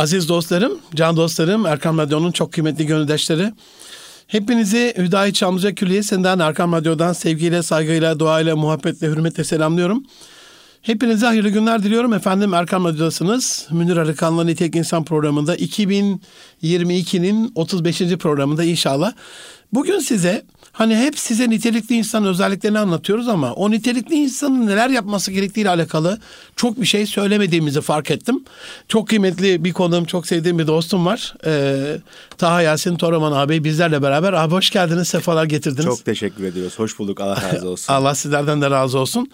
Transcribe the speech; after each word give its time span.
Aziz 0.00 0.28
dostlarım, 0.28 0.78
can 0.94 1.16
dostlarım, 1.16 1.66
Erkam 1.66 1.98
Radyo'nun 1.98 2.32
çok 2.32 2.52
kıymetli 2.52 2.86
gönüldaşları. 2.86 3.54
Hepinizi 4.26 4.94
Hüdayi 4.98 5.32
Çamlıca 5.32 5.74
Külliyesi'nden, 5.74 6.38
Erkam 6.38 6.72
Radyo'dan 6.72 7.12
sevgiyle, 7.12 7.62
saygıyla, 7.62 8.18
duayla, 8.18 8.56
muhabbetle, 8.56 9.06
hürmetle 9.06 9.44
selamlıyorum. 9.44 10.04
Hepinize 10.82 11.26
hayırlı 11.26 11.48
günler 11.48 11.82
diliyorum. 11.82 12.12
Efendim 12.12 12.54
Erkam 12.54 12.84
Radyo'dasınız. 12.84 13.66
Münir 13.70 13.96
Arıkan'la 13.96 14.44
Nitek 14.44 14.76
İnsan 14.76 15.04
programında 15.04 15.56
2022'nin 15.56 17.52
35. 17.54 17.98
programında 17.98 18.64
inşallah. 18.64 19.12
Bugün 19.72 19.98
size 19.98 20.42
Hani 20.72 20.96
hep 20.96 21.18
size 21.18 21.50
nitelikli 21.50 21.94
insan 21.94 22.24
özelliklerini 22.24 22.78
anlatıyoruz 22.78 23.28
ama 23.28 23.52
o 23.52 23.70
nitelikli 23.70 24.14
insanın 24.14 24.66
neler 24.66 24.90
yapması 24.90 25.32
gerektiği 25.32 25.60
ile 25.60 25.68
alakalı 25.70 26.18
çok 26.56 26.80
bir 26.80 26.86
şey 26.86 27.06
söylemediğimizi 27.06 27.80
fark 27.80 28.10
ettim. 28.10 28.44
Çok 28.88 29.08
kıymetli 29.08 29.64
bir 29.64 29.72
konuğum, 29.72 30.04
çok 30.04 30.26
sevdiğim 30.26 30.58
bir 30.58 30.66
dostum 30.66 31.06
var. 31.06 31.34
Ee, 31.46 31.96
Taha 32.38 32.62
Yasin 32.62 32.96
Toraman 32.96 33.32
abi 33.32 33.64
bizlerle 33.64 34.02
beraber. 34.02 34.32
Abi 34.32 34.54
hoş 34.54 34.70
geldiniz, 34.70 35.08
sefalar 35.08 35.44
getirdiniz. 35.44 35.84
Çok 35.84 36.04
teşekkür 36.04 36.44
ediyoruz. 36.44 36.78
Hoş 36.78 36.98
bulduk. 36.98 37.20
Allah 37.20 37.42
razı 37.54 37.68
olsun. 37.68 37.92
Allah 37.92 38.14
sizlerden 38.14 38.60
de 38.62 38.70
razı 38.70 38.98
olsun. 38.98 39.30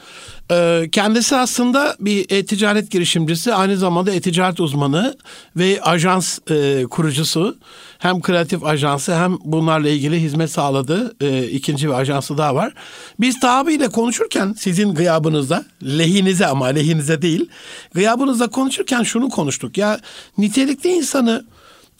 Ee, 0.50 0.88
kendisi 0.92 1.36
aslında 1.36 1.96
bir 2.00 2.26
e-ticaret 2.30 2.90
girişimcisi, 2.90 3.54
aynı 3.54 3.76
zamanda 3.76 4.10
e-ticaret 4.10 4.60
uzmanı 4.60 5.16
ve 5.56 5.80
ajans 5.82 6.38
e, 6.50 6.84
kurucusu 6.90 7.56
hem 7.98 8.20
kreatif 8.20 8.64
ajansı 8.64 9.14
hem 9.14 9.36
bunlarla 9.44 9.88
ilgili 9.88 10.22
hizmet 10.22 10.50
sağladığı 10.50 11.16
e, 11.20 11.44
ikinci 11.48 11.88
bir 11.88 11.92
ajansı 11.92 12.38
daha 12.38 12.54
var. 12.54 12.72
Biz 13.20 13.40
Tabi 13.40 13.74
ile 13.74 13.88
konuşurken 13.88 14.54
sizin 14.58 14.94
gıyabınızda 14.94 15.64
lehinize 15.82 16.46
ama 16.46 16.66
lehinize 16.66 17.22
değil 17.22 17.48
gıyabınızda 17.94 18.46
konuşurken 18.46 19.02
şunu 19.02 19.28
konuştuk. 19.28 19.78
Ya 19.78 20.00
nitelikli 20.38 20.90
insanı 20.90 21.44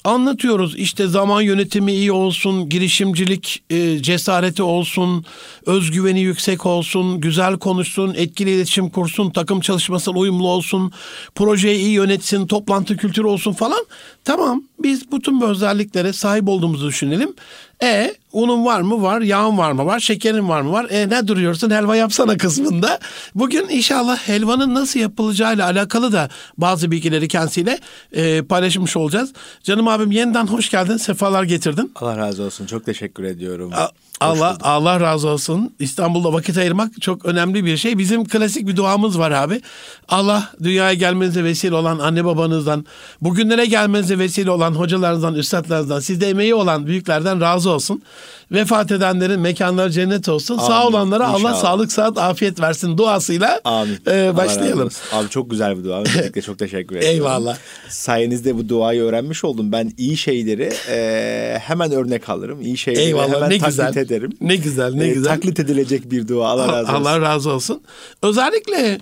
anlatıyoruz. 0.06 0.78
İşte 0.78 1.06
zaman 1.06 1.42
yönetimi 1.42 1.92
iyi 1.92 2.12
olsun, 2.12 2.69
girişimcilik 2.69 3.62
e, 3.70 4.03
cesareti 4.03 4.62
olsun, 4.62 5.25
özgüveni 5.67 6.20
yüksek 6.20 6.67
olsun, 6.67 7.20
güzel 7.20 7.58
konuşsun, 7.58 8.14
etkili 8.14 8.50
iletişim 8.50 8.91
kursun, 8.91 9.31
takım 9.31 9.61
çalışmasına 9.61 10.19
uyumlu 10.19 10.48
olsun, 10.48 10.92
projeyi 11.34 11.78
iyi 11.78 11.92
yönetsin, 11.92 12.47
toplantı 12.47 12.97
kültürü 12.97 13.27
olsun 13.27 13.53
falan. 13.53 13.86
Tamam 14.25 14.62
biz 14.83 15.12
bütün 15.12 15.41
bu 15.41 15.47
özelliklere 15.47 16.12
sahip 16.12 16.48
olduğumuzu 16.48 16.88
düşünelim. 16.88 17.34
E 17.82 18.14
unun 18.32 18.64
var 18.64 18.80
mı? 18.80 19.02
Var. 19.02 19.20
Yağın 19.20 19.58
var 19.58 19.72
mı? 19.72 19.86
Var. 19.86 20.00
Şekerin 20.00 20.48
var 20.48 20.60
mı? 20.60 20.72
Var. 20.72 20.86
E 20.91 21.08
ne 21.08 21.28
duruyorsun? 21.28 21.70
Helva 21.70 21.96
yapsana 21.96 22.36
kısmında. 22.36 22.98
Bugün 23.34 23.69
inşallah 23.69 24.16
helvanın 24.19 24.74
nasıl 24.74 25.00
yapılacağıyla 25.00 25.64
alakalı 25.66 26.12
da 26.12 26.28
bazı 26.58 26.91
bilgileri 26.91 27.28
kendisiyle 27.28 27.78
e, 28.12 28.42
paylaşmış 28.42 28.97
olacağız. 28.97 29.32
Canım 29.62 29.88
abim 29.88 30.10
yeniden 30.12 30.47
hoş 30.47 30.70
geldin. 30.70 30.97
Sefalar 30.97 31.42
getirdin. 31.42 31.92
Allah 31.97 32.16
razı 32.16 32.42
olsun. 32.42 32.66
Çok 32.66 32.84
teşekkür 32.86 33.24
ediyorum. 33.24 33.70
A- 33.74 33.91
Allah 34.20 34.56
Allah 34.62 35.00
razı 35.00 35.28
olsun. 35.28 35.75
İstanbul'da 35.78 36.33
vakit 36.33 36.59
ayırmak 36.59 37.03
çok 37.03 37.25
önemli 37.25 37.64
bir 37.64 37.77
şey. 37.77 37.98
Bizim 37.98 38.25
klasik 38.25 38.69
bir 38.69 38.77
duamız 38.77 39.19
var 39.19 39.31
abi. 39.31 39.61
Allah 40.09 40.53
dünyaya 40.62 40.95
gelmenize 40.95 41.45
vesile 41.45 41.75
olan 41.75 41.98
anne 41.98 42.25
babanızdan, 42.25 42.87
bugünlere 43.20 43.67
gelmenize 43.67 44.19
vesile 44.19 44.50
olan 44.50 44.75
hocalarınızdan, 44.75 45.34
üstadlarınızdan, 45.34 46.00
sizde 46.00 46.28
emeği 46.28 46.55
olan 46.55 46.87
büyüklerden 46.87 47.41
razı 47.41 47.70
olsun. 47.70 48.03
Vefat 48.52 48.92
edenlerin 48.92 49.41
mekanları 49.41 49.91
cennet 49.91 50.28
olsun. 50.28 50.58
Amin. 50.58 50.66
Sağ 50.66 50.86
olanlara 50.86 51.25
İnşallah. 51.28 51.50
Allah 51.50 51.55
sağlık, 51.55 51.92
saat, 51.92 52.19
afiyet 52.19 52.61
versin 52.61 52.98
duasıyla 52.98 53.61
Amin. 53.64 53.98
E, 54.11 54.36
başlayalım. 54.36 54.88
Abi 55.12 55.28
çok 55.28 55.50
güzel 55.50 55.78
bir 55.78 55.84
dua. 55.84 56.00
Özellikle 56.00 56.42
çok 56.42 56.58
teşekkür 56.58 56.97
ederim. 56.97 57.14
Eyvallah. 57.14 57.56
Sayenizde 57.88 58.56
bu 58.56 58.69
duayı 58.69 59.03
öğrenmiş 59.03 59.44
oldum. 59.44 59.72
Ben 59.72 59.92
iyi 59.98 60.16
şeyleri 60.16 60.70
e, 60.91 61.58
hemen 61.62 61.92
örnek 61.92 62.28
alırım. 62.28 62.61
İyi 62.61 62.77
şeyleri 62.77 63.05
Eyvallah, 63.05 63.34
hemen 63.34 63.50
ne 63.50 63.58
taklit 63.58 63.66
güzel. 63.66 63.97
ederim. 63.97 64.33
Ne 64.41 64.56
güzel, 64.56 64.94
ne 64.94 65.05
e, 65.05 65.08
güzel. 65.14 65.34
Taklit 65.34 65.60
edilecek 65.60 66.10
bir 66.10 66.28
dua. 66.28 66.48
Allah 66.48 66.69
razı 66.69 66.81
olsun. 66.92 66.94
Allah 66.94 67.21
razı 67.21 67.50
olsun. 67.50 67.82
Özellikle 68.22 68.98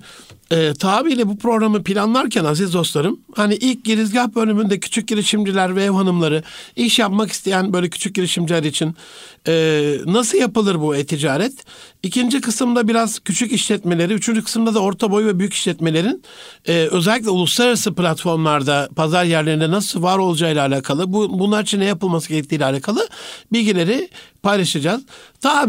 e, 0.51 0.75
tabiyle 0.75 1.29
bu 1.29 1.39
programı 1.39 1.83
planlarken 1.83 2.45
aziz 2.45 2.75
dostlarım 2.75 3.21
hani 3.35 3.55
ilk 3.55 3.85
girizgah 3.85 4.29
bölümünde 4.29 4.81
küçük 4.81 5.09
girişimciler 5.09 5.77
ve 5.77 5.85
ev 5.85 5.91
hanımları 5.91 6.43
iş 6.77 6.99
yapmak 6.99 7.33
isteyen 7.33 7.73
böyle 7.73 7.89
küçük 7.91 8.15
girişimciler 8.15 8.63
için 8.63 8.97
e, 9.49 9.97
nasıl 10.07 10.39
yapılır 10.39 10.81
bu 10.81 10.97
e-ticaret? 10.97 11.53
İkinci 12.03 12.41
kısımda 12.41 12.89
biraz 12.89 13.19
küçük 13.19 13.53
işletmeleri, 13.53 14.13
üçüncü 14.13 14.45
kısımda 14.45 14.75
da 14.75 14.81
orta 14.81 15.11
boy 15.11 15.27
ve 15.27 15.39
büyük 15.39 15.55
işletmelerin 15.55 16.23
e, 16.69 16.89
özellikle 16.91 17.31
uluslararası 17.31 17.95
platformlarda, 17.95 18.89
pazar 18.97 19.25
yerlerinde 19.25 19.71
nasıl 19.71 20.03
var 20.03 20.19
olacağıyla 20.19 20.67
alakalı, 20.67 21.13
bu, 21.13 21.39
bunlar 21.39 21.63
için 21.63 21.81
ne 21.81 21.85
yapılması 21.85 22.29
gerektiğiyle 22.29 22.65
alakalı 22.65 23.09
bilgileri 23.53 24.09
paylaşacağız. 24.43 25.03
Ta 25.41 25.69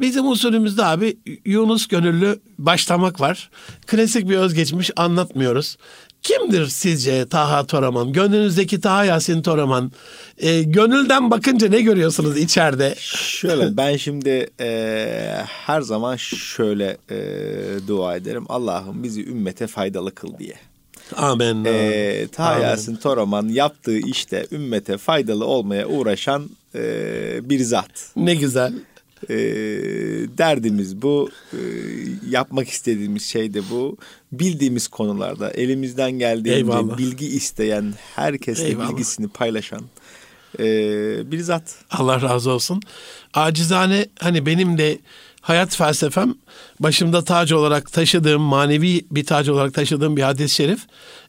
Bizim 0.00 0.28
usulümüzde 0.28 0.84
abi 0.84 1.16
Yunus 1.44 1.86
gönüllü 1.86 2.40
başlamak 2.58 3.20
var. 3.20 3.50
Klasik 3.86 4.28
bir 4.28 4.36
özgeçmiş 4.36 4.90
anlatmıyoruz. 4.96 5.76
Kimdir 6.22 6.66
sizce 6.66 7.28
Taha 7.28 7.66
Toraman? 7.66 8.12
Gönlünüzdeki 8.12 8.80
Taha 8.80 9.04
Yasin 9.04 9.42
Toraman. 9.42 9.92
E, 10.38 10.62
gönülden 10.62 11.30
bakınca 11.30 11.68
ne 11.68 11.80
görüyorsunuz 11.80 12.38
içeride? 12.38 12.94
Şöyle 12.98 13.76
ben 13.76 13.96
şimdi 13.96 14.50
e, 14.60 15.40
her 15.46 15.80
zaman 15.80 16.16
şöyle 16.16 16.96
e, 17.10 17.18
dua 17.88 18.16
ederim. 18.16 18.44
Allah'ım 18.48 19.02
bizi 19.02 19.26
ümmete 19.26 19.66
faydalı 19.66 20.14
kıl 20.14 20.38
diye. 20.38 20.54
Amin. 21.16 21.64
E, 21.64 22.26
Taha 22.32 22.58
Yasin 22.58 22.96
Toraman 22.96 23.48
yaptığı 23.48 23.98
işte 23.98 24.46
ümmete 24.52 24.98
faydalı 24.98 25.44
olmaya 25.44 25.86
uğraşan 25.86 26.50
e, 26.74 27.50
bir 27.50 27.60
zat. 27.60 28.10
Ne 28.16 28.34
güzel. 28.34 28.72
E, 29.30 29.36
derdimiz 30.38 31.02
bu. 31.02 31.30
E, 31.52 31.58
yapmak 32.30 32.68
istediğimiz 32.68 33.22
şey 33.22 33.54
de 33.54 33.60
bu. 33.70 33.96
Bildiğimiz 34.32 34.88
konularda 34.88 35.50
elimizden 35.50 36.12
geldiğince 36.12 36.54
Eyvallah. 36.54 36.98
bilgi 36.98 37.26
isteyen, 37.26 37.94
herkesle 38.14 38.66
Eyvallah. 38.66 38.90
bilgisini 38.90 39.28
paylaşan 39.28 39.82
e, 40.58 40.64
bir 41.32 41.40
zat. 41.40 41.74
Allah 41.90 42.22
razı 42.22 42.50
olsun. 42.50 42.82
Acizane 43.34 44.06
hani 44.20 44.46
benim 44.46 44.78
de 44.78 44.98
hayat 45.40 45.76
felsefem 45.76 46.34
başımda 46.80 47.24
tac 47.24 47.54
olarak 47.54 47.92
taşıdığım, 47.92 48.42
manevi 48.42 49.04
bir 49.10 49.24
tac 49.24 49.52
olarak 49.52 49.74
taşıdığım 49.74 50.16
bir 50.16 50.22
hadis-i 50.22 50.54
şerif. 50.54 50.80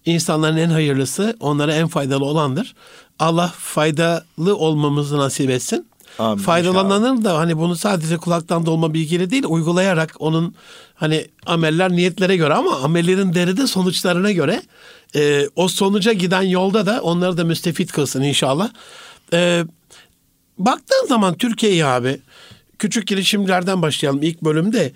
İnsanların 0.06 0.58
en 0.58 0.70
hayırlısı, 0.70 1.38
onlara 1.40 1.76
en 1.76 1.88
faydalı 1.88 2.26
olandır. 2.26 2.76
Allah 3.20 3.54
faydalı 3.58 4.56
olmamızı 4.58 5.18
nasip 5.18 5.50
etsin. 5.50 5.88
Amin, 6.20 6.44
Faydalananın 6.44 7.24
da 7.24 7.38
hani 7.38 7.58
bunu 7.58 7.76
sadece 7.76 8.18
kulaktan 8.18 8.66
dolma 8.66 8.94
bilgiyle 8.94 9.30
değil 9.30 9.44
uygulayarak 9.48 10.16
onun 10.20 10.56
hani 10.96 11.28
ameller 11.46 11.92
niyetlere 11.92 12.38
göre 12.38 12.54
ama 12.54 12.76
amellerin 12.76 13.34
deride 13.34 13.68
sonuçlarına 13.68 14.32
göre 14.32 14.62
e, 15.16 15.48
o 15.56 15.68
sonuca 15.68 16.14
giden 16.14 16.42
yolda 16.42 16.86
da 16.86 17.02
onları 17.02 17.38
da 17.38 17.44
müstefit 17.44 17.92
kılsın 17.92 18.22
inşallah. 18.22 18.70
E, 19.34 19.64
baktığın 20.58 21.08
zaman 21.08 21.38
Türkiye'yi 21.38 21.86
abi 21.86 22.20
küçük 22.80 23.08
girişimlerden 23.08 23.82
başlayalım 23.82 24.24
ilk 24.24 24.42
bölümde. 24.42 24.92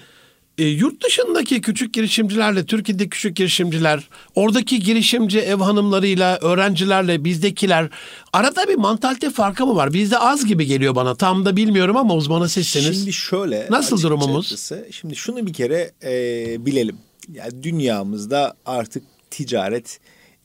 E, 0.59 0.65
yurt 0.65 1.05
dışındaki 1.05 1.61
küçük 1.61 1.93
girişimcilerle 1.93 2.65
Türkiye'de 2.65 3.09
küçük 3.09 3.35
girişimciler, 3.35 4.09
oradaki 4.35 4.79
girişimci 4.79 5.39
ev 5.39 5.55
hanımlarıyla, 5.55 6.37
öğrencilerle 6.37 7.23
bizdekiler 7.23 7.89
arada 8.33 8.67
bir 8.67 8.75
mantalite 8.75 9.29
farkı 9.29 9.65
mı 9.65 9.75
var? 9.75 9.93
Bizde 9.93 10.17
az 10.17 10.45
gibi 10.45 10.65
geliyor 10.65 10.95
bana. 10.95 11.15
Tam 11.15 11.45
da 11.45 11.55
bilmiyorum 11.55 11.97
ama 11.97 12.15
uzmanı 12.15 12.49
sizsiniz. 12.49 12.97
Şimdi 12.97 13.13
şöyle. 13.13 13.67
Nasıl 13.69 14.01
durumumuz? 14.01 14.71
Şimdi 14.91 15.15
şunu 15.15 15.47
bir 15.47 15.53
kere 15.53 15.91
e, 16.03 16.65
bilelim. 16.65 16.97
Yani 17.33 17.63
dünyamızda 17.63 18.53
artık 18.65 19.03
ticaret 19.31 19.99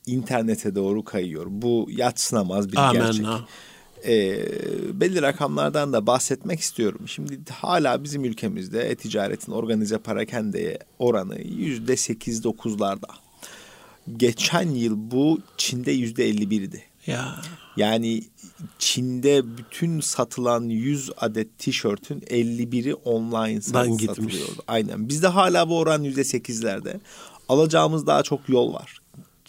internete 0.05 0.75
doğru 0.75 1.03
kayıyor. 1.03 1.45
Bu 1.49 1.87
yatsınamaz 1.91 2.71
bir 2.71 2.77
Amen 2.77 3.01
gerçek. 3.01 3.25
Ha 3.25 3.45
e, 4.07 4.45
belli 5.01 5.21
rakamlardan 5.21 5.93
da 5.93 6.07
bahsetmek 6.07 6.59
istiyorum. 6.59 7.01
Şimdi 7.07 7.39
hala 7.51 8.03
bizim 8.03 8.25
ülkemizde 8.25 8.89
e-ticaretin 8.89 9.51
organize 9.51 9.97
parakendeye 9.97 10.79
oranı 10.99 11.41
yüzde 11.41 11.97
sekiz 11.97 12.43
dokuzlarda. 12.43 13.07
Geçen 14.17 14.69
yıl 14.69 15.11
bu 15.11 15.39
Çin'de 15.57 15.91
yüzde 15.91 16.25
elli 16.25 16.49
birdi. 16.49 16.83
Ya. 17.07 17.35
Yani 17.77 18.23
Çin'de 18.79 19.57
bütün 19.57 19.99
satılan 19.99 20.63
100 20.69 21.11
adet 21.17 21.57
tişörtün 21.57 22.19
51'i 22.19 22.93
online 22.93 23.61
satılıyordu. 23.61 24.63
Aynen. 24.67 25.09
Bizde 25.09 25.27
hala 25.27 25.69
bu 25.69 25.77
oran 25.77 26.03
%8'lerde. 26.03 26.99
Alacağımız 27.49 28.07
daha 28.07 28.23
çok 28.23 28.49
yol 28.49 28.73
var 28.73 29.01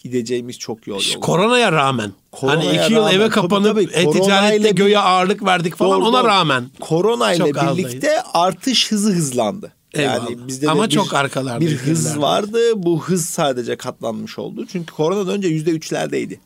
gideceğimiz 0.07 0.59
çok 0.59 0.87
yol 0.87 1.01
yol. 1.15 1.21
Koronaya 1.21 1.73
rağmen. 1.73 2.13
Koronaya 2.33 2.69
hani 2.69 2.85
iki 2.85 2.93
yıl 2.93 3.09
eve 3.09 3.29
kapanıp 3.29 3.79
e-ticarette 3.79 4.71
göğe 4.71 4.99
ağırlık 4.99 5.45
verdik 5.45 5.77
falan 5.77 6.01
doğru, 6.01 6.09
ona 6.09 6.25
rağmen. 6.25 6.71
Korona 6.81 7.33
ile 7.33 7.45
birlikte 7.45 8.23
artış 8.23 8.93
hızı 8.93 9.13
hızlandı. 9.13 9.73
Eyvallah. 9.95 10.31
Yani 10.31 10.49
bizde 10.49 10.71
Ama 10.71 10.85
bir, 10.85 10.91
çok 10.91 11.15
arkalarda. 11.15 11.61
Bir 11.61 11.77
hız 11.77 12.21
vardı. 12.21 12.59
Bu 12.77 13.03
hız 13.03 13.27
sadece 13.27 13.77
katlanmış 13.77 14.39
oldu. 14.39 14.67
Çünkü 14.73 14.95
koronadan 14.95 15.35
önce 15.35 15.49
yüzde 15.49 15.71
üçlerdeydi. 15.71 16.41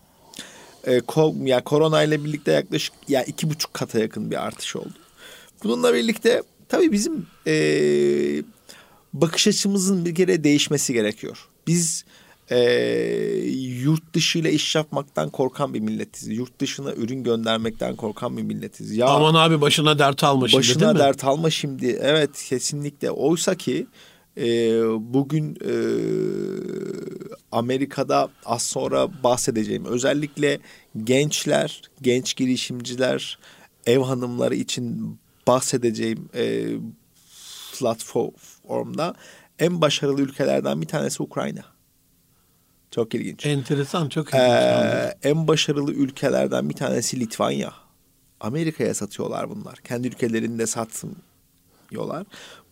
e, 0.85 1.01
ko, 1.01 1.35
ya 1.45 1.65
korona 1.65 2.03
ile 2.03 2.25
birlikte 2.25 2.53
yaklaşık 2.53 2.95
ya 3.09 3.25
iki 3.25 3.51
buçuk 3.51 3.75
kata 3.75 3.99
yakın 3.99 4.31
bir 4.31 4.47
artış 4.47 4.77
oldu. 4.77 4.95
Bununla 5.65 5.95
birlikte 5.95 6.43
tabii 6.69 6.93
bizim 6.93 7.27
e, 7.47 7.55
bakış 9.13 9.49
açımızın 9.49 10.05
bir 10.05 10.15
kere 10.15 10.45
değişmesi 10.45 10.93
gerekiyor. 10.93 11.49
Biz 11.67 12.05
e, 12.51 12.61
yurt 13.85 14.15
dışı 14.15 14.39
ile 14.39 14.53
iş 14.53 14.75
yapmaktan 14.75 15.31
korkan 15.31 15.75
bir 15.75 15.81
milletiz. 15.81 16.29
Yurt 16.29 16.61
dışına 16.61 16.93
ürün 16.93 17.25
göndermekten 17.25 17.97
korkan 17.97 18.37
bir 18.37 18.43
milletiz. 18.43 18.97
Ya 18.97 19.07
Aman 19.07 19.35
abi 19.35 19.61
başına 19.61 19.99
dert 19.99 20.25
alma 20.25 20.49
şimdi 20.49 20.59
başına 20.59 20.81
değil 20.81 20.93
mi? 20.93 20.99
dert 20.99 21.25
alma 21.25 21.51
şimdi. 21.51 21.99
Evet 22.01 22.45
kesinlikle. 22.49 23.11
Oysa 23.11 23.55
ki 23.55 23.87
e, 24.37 24.45
bugün 25.15 25.59
e, 25.65 25.73
Amerika'da 27.53 28.29
az 28.45 28.63
sonra 28.63 29.23
bahsedeceğim. 29.23 29.85
Özellikle 29.85 30.59
gençler, 31.05 31.83
genç 32.03 32.37
girişimciler, 32.37 33.39
ev 33.87 33.99
hanımları 33.99 34.55
için 34.55 35.19
bahsedeceğim 35.47 36.29
e, 36.35 36.67
platformda 37.79 39.15
en 39.59 39.81
başarılı 39.81 40.23
ülkelerden 40.23 40.81
bir 40.83 40.87
tanesi 40.87 41.23
Ukrayna. 41.23 41.65
Çok 42.91 43.15
ilginç. 43.15 43.47
Enteresan, 43.47 44.09
çok 44.09 44.29
ilginç. 44.29 44.41
Ee, 44.43 45.15
en 45.23 45.49
başarılı 45.49 45.93
ülkelerden 45.93 46.69
bir 46.69 46.75
tanesi 46.75 47.21
Litvanya. 47.21 47.73
Amerika'ya 48.41 48.95
satıyorlar 48.95 49.51
bunlar. 49.51 49.77
Kendi 49.77 50.09
ülkelerinde 50.09 50.67
satmıyorlar. 50.67 52.27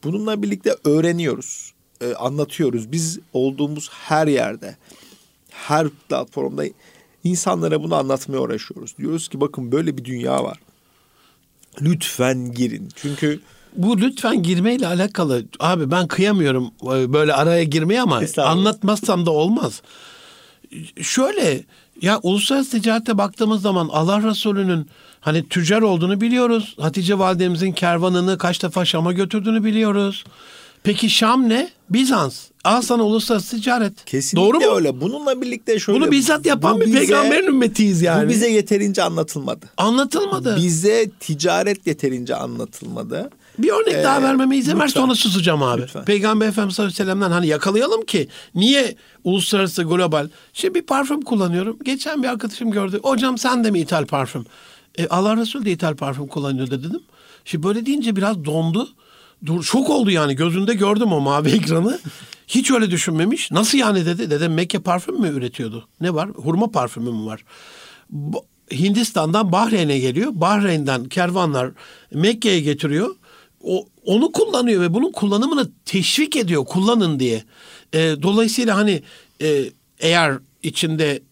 Bununla 0.05 0.43
birlikte 0.43 0.76
öğreniyoruz, 0.85 1.73
e, 2.00 2.15
anlatıyoruz. 2.15 2.93
Biz 2.93 3.19
olduğumuz 3.32 3.91
her 3.93 4.26
yerde, 4.26 4.76
her 5.50 5.88
platformda 5.88 6.64
insanlara 7.25 7.82
bunu 7.82 7.94
anlatmaya 7.94 8.38
uğraşıyoruz. 8.38 8.99
Diyoruz 8.99 9.29
ki 9.29 9.41
bakın 9.41 9.73
böyle 9.73 9.97
bir 9.97 10.05
dünya 10.05 10.44
var. 10.44 10.61
Lütfen 11.81 12.53
girin. 12.53 12.88
Çünkü 12.97 13.41
bu 13.76 14.00
lütfen 14.00 14.43
girmeyle 14.43 14.87
alakalı 14.87 15.44
abi 15.61 15.91
ben 15.91 16.09
kıyamıyorum 16.09 16.70
e, 16.82 17.12
böyle 17.12 17.35
araya 17.35 17.65
girmeye 17.65 18.00
ama 18.00 18.23
anlatmazsam 18.37 19.26
da 19.26 19.31
olmaz. 19.31 19.82
Şöyle 21.03 21.65
ya 22.03 22.20
uluslararası 22.23 22.70
ticarete 22.70 23.19
baktığımız 23.19 23.62
zaman 23.62 23.88
Allah 23.93 24.23
Resulü'nün 24.23 24.87
hani 25.20 25.49
tüccar 25.49 25.82
olduğunu 25.82 26.20
biliyoruz. 26.20 26.76
Hatice 26.81 27.19
validemizin 27.19 27.73
kervanını 27.73 28.38
kaç 28.38 28.62
defa 28.62 28.85
Şam'a 28.85 29.12
götürdüğünü 29.12 29.65
biliyoruz. 29.65 30.25
Peki 30.82 31.11
Şam 31.11 31.49
ne? 31.49 31.71
Bizans. 31.91 32.44
Al 32.64 32.82
sana 32.82 33.03
uluslararası 33.03 33.56
ticaret. 33.56 34.05
Kesinlikle 34.05 34.49
Doğru 34.49 34.61
mu? 34.61 34.76
öyle. 34.76 35.00
Bununla 35.00 35.43
birlikte 35.43 35.79
şöyle. 35.79 36.00
Bunu 36.00 36.11
bizzat 36.11 36.47
yapan 36.47 36.81
bir 36.81 36.87
bize, 36.87 36.99
peygamberin 36.99 37.47
ümmetiyiz 37.47 38.03
yani. 38.03 38.26
Bu 38.26 38.29
bize 38.29 38.50
yeterince 38.50 39.03
anlatılmadı. 39.03 39.67
Anlatılmadı. 39.76 40.56
Bize 40.56 41.11
ticaret 41.21 41.87
yeterince 41.87 42.35
anlatılmadı. 42.35 43.31
Bir 43.58 43.69
örnek 43.69 43.94
ee, 43.94 44.02
daha 44.02 44.22
vermeme 44.22 44.56
izin 44.56 44.81
ver 44.81 44.88
sonra 44.88 45.14
susacağım 45.14 45.62
abi. 45.62 45.82
Lütfen. 45.82 46.05
Peygamber 46.05 46.49
Efendimiz 46.49 46.75
sallallahu 46.75 46.93
aleyhi 46.93 47.08
ve 47.08 47.12
sellem'den 47.12 47.31
hani 47.31 47.46
yakalayalım 47.46 48.05
ki 48.05 48.28
niye 48.55 48.96
uluslararası 49.25 49.82
global. 49.82 50.28
Şimdi 50.52 50.75
bir 50.75 50.82
parfüm 50.82 51.22
kullanıyorum. 51.22 51.78
Geçen 51.84 52.22
bir 52.22 52.28
arkadaşım 52.28 52.70
gördü. 52.70 53.00
Hocam 53.02 53.38
sen 53.38 53.64
de 53.64 53.70
mi 53.70 53.81
ithal 53.81 54.06
parfüm? 54.06 54.44
E, 54.99 55.08
Allah 55.08 55.37
Resulü 55.37 55.64
de 55.64 55.70
ithal 55.70 55.96
parfüm 55.96 56.26
kullanıyor 56.26 56.70
dedim. 56.70 57.00
Şimdi 57.44 57.66
böyle 57.66 57.87
deyince 57.87 58.16
biraz 58.16 58.44
dondu. 58.44 58.88
Dur, 59.46 59.62
şok 59.62 59.90
oldu 59.90 60.11
yani 60.11 60.37
gözünde 60.37 60.75
gördüm 60.75 61.12
o 61.12 61.20
mavi 61.20 61.50
ekranı. 61.56 61.99
Hiç 62.49 62.70
öyle 62.70 62.90
düşünmemiş. 62.90 63.50
Nasıl 63.50 63.78
yani 63.78 64.06
dedi. 64.06 64.31
Dedim 64.31 64.54
Mekke 64.54 64.78
parfüm 64.78 65.20
mü 65.20 65.28
üretiyordu? 65.28 65.88
Ne 66.00 66.14
var? 66.14 66.28
Hurma 66.28 66.70
parfümü 66.70 67.11
mü 67.11 67.26
var? 67.26 67.44
Hindistan'dan 68.72 69.52
Bahreyn'e 69.52 69.99
geliyor. 69.99 70.31
Bahreyn'den 70.34 71.04
kervanlar 71.04 71.70
Mekke'ye 72.14 72.61
getiriyor 72.61 73.14
o, 73.62 73.87
onu 74.05 74.32
kullanıyor 74.32 74.82
ve 74.82 74.94
bunun 74.94 75.12
kullanımını 75.12 75.70
teşvik 75.84 76.37
ediyor 76.37 76.64
kullanın 76.64 77.20
diye. 77.20 77.44
E, 77.93 77.99
dolayısıyla 78.22 78.76
hani 78.76 79.02
e, 79.43 79.64
eğer 80.00 80.38
içinde 80.62 81.22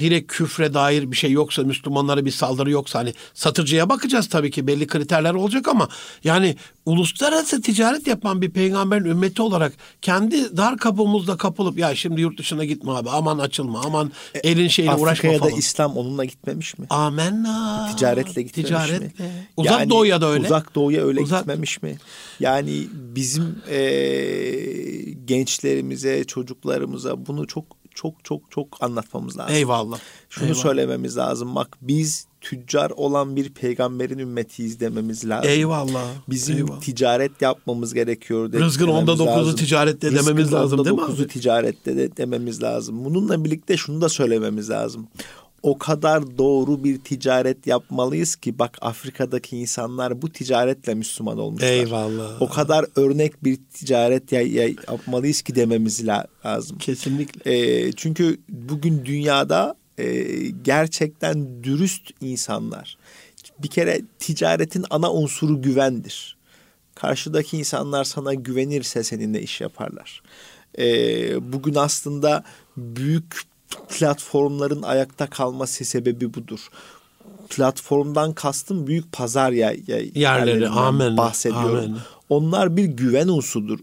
direkt 0.00 0.32
küfre 0.32 0.74
dair 0.74 1.10
bir 1.10 1.16
şey 1.16 1.30
yoksa 1.30 1.62
Müslümanlara 1.62 2.24
bir 2.24 2.30
saldırı 2.30 2.70
yoksa 2.70 2.98
hani 2.98 3.14
satıcıya 3.34 3.88
bakacağız 3.88 4.28
tabii 4.28 4.50
ki 4.50 4.66
belli 4.66 4.86
kriterler 4.86 5.34
olacak 5.34 5.68
ama 5.68 5.88
yani 6.24 6.56
uluslararası 6.86 7.62
ticaret 7.62 8.06
yapan 8.06 8.42
bir 8.42 8.50
peygamberin 8.50 9.04
ümmeti 9.04 9.42
olarak 9.42 9.72
kendi 10.02 10.56
dar 10.56 10.76
kapımızda 10.76 11.36
kapılıp 11.36 11.78
ya 11.78 11.94
şimdi 11.94 12.20
yurt 12.20 12.38
dışına 12.38 12.64
gitme 12.64 12.92
abi 12.92 13.10
aman 13.10 13.38
açılma 13.38 13.80
aman 13.84 14.12
e, 14.34 14.38
elin 14.38 14.68
şeyle 14.68 14.90
Afrika'ya 14.90 15.06
uğraşma 15.06 15.30
falan. 15.30 15.36
Afrika'ya 15.36 15.56
da 15.56 15.58
İslam 15.58 15.96
onunla 15.96 16.24
gitmemiş 16.24 16.78
mi? 16.78 16.86
Amenna. 16.90 17.90
Ticaretle 17.96 18.42
gitmemiş 18.42 18.70
Ticaretle. 18.70 19.06
mi? 19.06 19.48
Uzak 19.56 19.80
yani, 19.80 19.90
doğuya 19.90 20.20
da 20.20 20.26
öyle. 20.26 20.46
Uzak 20.46 20.74
doğuya 20.74 21.06
öyle 21.06 21.20
uzak... 21.20 21.38
gitmemiş 21.38 21.82
mi? 21.82 21.98
Yani 22.40 22.86
bizim 22.92 23.62
e, 23.70 23.80
gençlerimize 25.24 26.24
çocuklarımıza 26.24 27.26
bunu 27.26 27.46
çok 27.46 27.75
çok 27.96 28.24
çok 28.24 28.50
çok 28.50 28.76
anlatmamız 28.80 29.38
lazım. 29.38 29.54
Eyvallah. 29.54 29.98
Şunu 30.30 30.44
Eyvallah. 30.44 30.62
söylememiz 30.62 31.16
lazım. 31.16 31.54
Bak 31.54 31.78
biz 31.82 32.26
tüccar 32.40 32.90
olan 32.90 33.36
bir 33.36 33.48
peygamberin 33.52 34.18
ümmetiyiz 34.18 34.80
dememiz 34.80 35.28
lazım. 35.28 35.50
Eyvallah. 35.50 36.04
Bizim 36.28 36.56
Eyvallah. 36.56 36.80
ticaret 36.80 37.42
yapmamız 37.42 37.94
gerekiyor. 37.94 38.52
Rızkın 38.52 38.88
onda 38.88 39.18
dokuzu 39.18 39.56
ticarette 39.56 40.10
Rızkın 40.10 40.26
dememiz 40.26 40.52
lazım 40.52 40.84
değil 40.84 40.94
mi 40.96 41.00
abi? 41.02 41.06
dokuzu 41.08 41.26
ticarette 41.26 41.96
de 41.96 42.16
dememiz 42.16 42.62
lazım. 42.62 43.04
Bununla 43.04 43.44
birlikte 43.44 43.76
şunu 43.76 44.00
da 44.00 44.08
söylememiz 44.08 44.70
lazım 44.70 45.06
o 45.66 45.78
kadar 45.78 46.38
doğru 46.38 46.84
bir 46.84 46.98
ticaret 46.98 47.66
yapmalıyız 47.66 48.36
ki 48.36 48.58
bak 48.58 48.78
Afrika'daki 48.80 49.56
insanlar 49.56 50.22
bu 50.22 50.32
ticaretle 50.32 50.94
Müslüman 50.94 51.38
olmuşlar. 51.38 51.68
Eyvallah. 51.68 52.42
O 52.42 52.48
kadar 52.48 52.86
örnek 52.96 53.44
bir 53.44 53.58
ticaret 53.74 54.32
ya, 54.32 54.42
ya, 54.42 54.68
yapmalıyız 54.68 55.42
ki 55.42 55.54
dememiz 55.54 56.06
lazım. 56.06 56.78
Kesinlikle. 56.78 57.52
E, 57.52 57.92
çünkü 57.92 58.38
bugün 58.48 59.04
dünyada 59.04 59.76
e, 59.98 60.24
gerçekten 60.62 61.64
dürüst 61.64 62.10
insanlar. 62.20 62.98
Bir 63.58 63.68
kere 63.68 64.00
ticaretin 64.18 64.84
ana 64.90 65.12
unsuru 65.12 65.62
güvendir. 65.62 66.36
Karşıdaki 66.94 67.58
insanlar 67.58 68.04
sana 68.04 68.34
güvenirse 68.34 69.04
seninle 69.04 69.42
iş 69.42 69.60
yaparlar. 69.60 70.22
E, 70.78 70.86
bugün 71.52 71.74
aslında 71.74 72.44
büyük 72.76 73.55
platformların 73.88 74.82
ayakta 74.82 75.26
kalması 75.26 75.84
sebebi 75.84 76.34
budur. 76.34 76.68
Platformdan 77.48 78.32
kastım 78.32 78.86
büyük 78.86 79.12
pazar 79.12 79.52
ya, 79.52 79.74
ya 79.86 79.98
yerleri 80.14 80.68
amen 80.68 81.16
bahsediyorum. 81.16 81.84
Amen. 81.84 81.96
Onlar 82.28 82.76
bir 82.76 82.84
güven 82.84 83.28
unsurudur. 83.28 83.78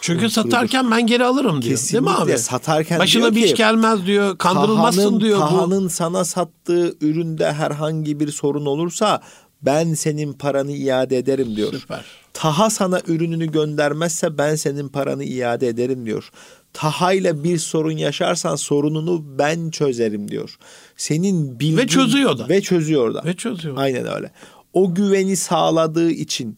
Çünkü 0.00 0.24
unsurudur. 0.24 0.50
satarken 0.50 0.90
ben 0.90 1.06
geri 1.06 1.24
alırım 1.24 1.62
diyor. 1.62 1.76
Kesinlikle 1.76 2.06
değil 2.06 2.18
mi 2.18 2.22
abi? 2.22 2.38
Satarken 2.38 2.98
Başına 2.98 3.34
bir 3.34 3.44
iş 3.44 3.54
gelmez 3.54 4.06
diyor. 4.06 4.38
Kandırılmazsın 4.38 5.00
Taha'nın, 5.00 5.20
diyor. 5.20 5.38
Taha'nın 5.38 5.84
bu. 5.84 5.90
sana 5.90 6.24
sattığı 6.24 6.96
üründe 7.00 7.52
herhangi 7.52 8.20
bir 8.20 8.32
sorun 8.32 8.66
olursa 8.66 9.20
ben 9.62 9.94
senin 9.94 10.32
paranı 10.32 10.72
iade 10.72 11.18
ederim 11.18 11.56
diyor. 11.56 11.72
Süper. 11.72 12.04
Taha 12.32 12.70
sana 12.70 13.00
ürününü 13.06 13.52
göndermezse 13.52 14.38
ben 14.38 14.54
senin 14.54 14.88
paranı 14.88 15.24
iade 15.24 15.68
ederim 15.68 16.06
diyor. 16.06 16.30
Taha 16.72 17.12
ile 17.12 17.44
bir 17.44 17.58
sorun 17.58 17.96
yaşarsan 17.96 18.56
sorununu 18.56 19.38
ben 19.38 19.70
çözerim 19.70 20.30
diyor. 20.30 20.58
Senin 20.96 21.60
bildiğin... 21.60 21.76
Ve 21.76 21.86
çözüyor 21.86 22.38
da. 22.38 22.48
Ve 22.48 22.60
çözüyor 22.60 23.14
da. 23.14 23.22
Ve 23.24 23.36
çözüyor. 23.36 23.76
Aynen 23.78 24.16
öyle. 24.16 24.30
O 24.72 24.94
güveni 24.94 25.36
sağladığı 25.36 26.10
için 26.10 26.56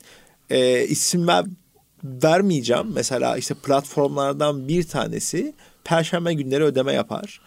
e, 0.50 0.84
isim 0.84 1.28
ver, 1.28 1.44
vermeyeceğim. 2.04 2.86
Mesela 2.94 3.36
işte 3.36 3.54
platformlardan 3.54 4.68
bir 4.68 4.88
tanesi 4.88 5.54
Perşembe 5.84 6.34
günleri 6.34 6.64
ödeme 6.64 6.92
yapar. 6.92 7.40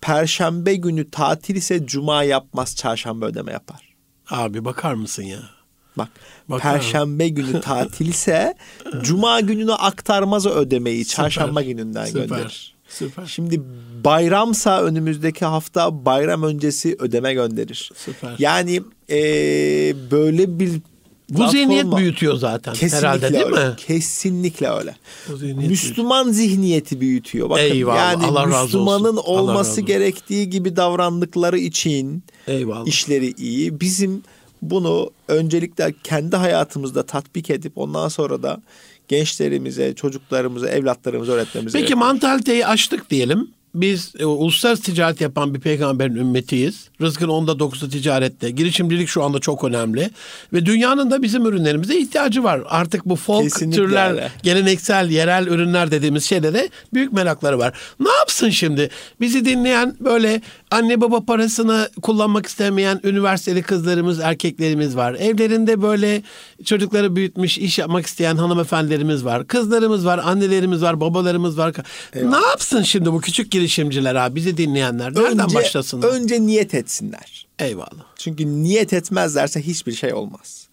Perşembe 0.00 0.74
günü 0.74 1.10
tatil 1.10 1.56
ise 1.56 1.86
Cuma 1.86 2.22
yapmaz, 2.24 2.76
Çarşamba 2.76 3.26
ödeme 3.26 3.52
yapar. 3.52 3.94
Abi 4.30 4.64
bakar 4.64 4.94
mısın 4.94 5.22
ya? 5.22 5.61
Bak 5.98 6.08
Bakalım. 6.48 6.74
Perşembe 6.78 7.28
günü 7.28 7.60
tatilse 7.64 8.54
Cuma 9.02 9.40
gününü 9.40 9.72
aktarmaz 9.72 10.46
o 10.46 10.50
ödemeyi. 10.50 11.04
Süper. 11.04 11.22
Çarşamba 11.24 11.62
gününden 11.62 12.04
Süper. 12.04 12.20
gönderir. 12.26 12.74
Süper. 12.88 13.26
Şimdi 13.26 13.62
bayramsa 14.04 14.82
önümüzdeki 14.82 15.44
hafta 15.44 16.04
bayram 16.04 16.42
öncesi 16.42 16.96
ödeme 16.98 17.34
gönderir. 17.34 17.90
Süper. 17.96 18.34
Yani 18.38 18.82
e, 19.10 19.20
böyle 20.10 20.58
bir 20.58 20.70
bu 21.28 21.48
zihniyet 21.48 21.96
büyütüyor 21.96 22.36
zaten 22.36 22.74
Kesinlikle 22.74 22.96
herhalde 23.08 23.32
değil 23.32 23.44
öyle. 23.44 23.68
mi? 23.68 23.74
Kesinlikle 23.76 24.68
öyle. 24.68 24.96
Müslüman 25.68 26.24
büyütüyor. 26.26 26.48
zihniyeti 26.48 27.00
büyütüyor. 27.00 27.50
Bakın 27.50 27.62
Eyvallah, 27.62 27.96
yani 27.98 28.24
Allah 28.26 28.46
Müslümanın 28.46 29.16
razı 29.16 29.20
olması 29.20 29.70
razı 29.70 29.80
gerektiği 29.80 30.50
gibi 30.50 30.76
davrandıkları 30.76 31.58
için 31.58 32.22
Eyvallah. 32.46 32.86
işleri 32.86 33.32
iyi. 33.38 33.80
Bizim 33.80 34.22
bunu 34.62 35.10
öncelikle 35.28 35.94
kendi 36.04 36.36
hayatımızda 36.36 37.06
tatbik 37.06 37.50
edip 37.50 37.78
ondan 37.78 38.08
sonra 38.08 38.42
da 38.42 38.62
gençlerimize, 39.08 39.94
çocuklarımıza, 39.94 40.68
evlatlarımıza 40.68 41.32
öğretmemiz 41.32 41.72
Peki 41.72 41.82
gerekiyor. 41.82 41.98
mantaliteyi 41.98 42.66
açtık 42.66 43.10
diyelim. 43.10 43.50
Biz 43.74 44.12
e, 44.18 44.24
uluslararası 44.24 44.82
ticaret 44.82 45.20
yapan 45.20 45.54
bir 45.54 45.60
peygamberin 45.60 46.14
ümmetiyiz. 46.16 46.88
Rızkın 47.00 47.28
onda 47.28 47.58
dokuzu 47.58 47.88
ticarette. 47.88 48.50
Girişimcilik 48.50 49.08
şu 49.08 49.22
anda 49.22 49.38
çok 49.38 49.64
önemli. 49.64 50.10
Ve 50.52 50.66
dünyanın 50.66 51.10
da 51.10 51.22
bizim 51.22 51.46
ürünlerimize 51.46 51.98
ihtiyacı 51.98 52.44
var. 52.44 52.60
Artık 52.68 53.06
bu 53.06 53.16
folk 53.16 53.42
Kesinlikle 53.42 53.76
türler, 53.76 54.10
öyle. 54.10 54.32
geleneksel, 54.42 55.10
yerel 55.10 55.46
ürünler 55.46 55.90
dediğimiz 55.90 56.24
şeylere 56.24 56.68
büyük 56.94 57.12
merakları 57.12 57.58
var. 57.58 57.72
Ne 58.00 58.10
yapsın 58.10 58.50
şimdi? 58.50 58.90
Bizi 59.20 59.44
dinleyen 59.44 59.96
böyle 60.00 60.40
anne 60.70 61.00
baba 61.00 61.24
parasını 61.24 61.88
kullanmak 62.02 62.46
istemeyen 62.46 63.00
üniversiteli 63.04 63.62
kızlarımız, 63.62 64.20
erkeklerimiz 64.20 64.96
var. 64.96 65.14
Evlerinde 65.14 65.82
böyle 65.82 66.22
çocukları 66.64 67.16
büyütmüş, 67.16 67.58
iş 67.58 67.78
yapmak 67.78 68.06
isteyen 68.06 68.36
hanımefendilerimiz 68.36 69.24
var. 69.24 69.46
Kızlarımız 69.46 70.06
var, 70.06 70.18
annelerimiz 70.18 70.82
var, 70.82 71.00
babalarımız 71.00 71.58
var. 71.58 71.74
Eyvallah. 72.12 72.40
Ne 72.40 72.46
yapsın 72.46 72.82
şimdi 72.82 73.12
bu 73.12 73.20
küçük 73.20 73.50
girişimciler 73.50 74.14
abi, 74.14 74.36
bizi 74.36 74.56
dinleyenler? 74.56 75.14
Nereden 75.14 75.38
önce, 75.38 75.54
başlasınlar? 75.54 76.08
Önce 76.08 76.40
niyet 76.40 76.74
etsinler. 76.74 77.46
Eyvallah. 77.58 78.04
Çünkü 78.16 78.62
niyet 78.62 78.92
etmezlerse 78.92 79.62
hiçbir 79.62 79.92
şey 79.92 80.14
olmaz. 80.14 80.66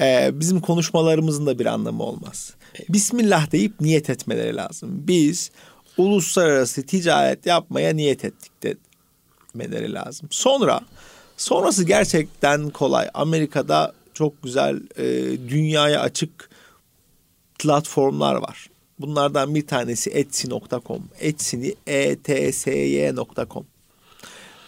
Ee, 0.00 0.30
bizim 0.32 0.60
konuşmalarımızın 0.60 1.46
da 1.46 1.58
bir 1.58 1.66
anlamı 1.66 2.02
olmaz. 2.02 2.54
Eyvallah. 2.74 2.92
Bismillah 2.92 3.52
deyip 3.52 3.80
niyet 3.80 4.10
etmeleri 4.10 4.56
lazım. 4.56 4.88
Biz 4.92 5.50
uluslararası 5.96 6.82
ticaret 6.82 7.46
yapmaya 7.46 7.92
niyet 7.92 8.24
ettik 8.24 8.52
demeleri 8.62 9.92
lazım. 9.92 10.28
Sonra 10.30 10.80
sonrası 11.36 11.84
gerçekten 11.84 12.70
kolay. 12.70 13.08
Amerika'da 13.14 13.92
çok 14.18 14.42
güzel 14.42 14.80
e, 14.96 15.04
dünyaya 15.48 16.00
açık 16.00 16.50
platformlar 17.58 18.34
var. 18.34 18.70
Bunlardan 18.98 19.54
bir 19.54 19.66
tanesi 19.66 20.10
etsy.com. 20.10 21.02
Etsy'ni 21.20 21.74
etsy.com. 21.86 23.66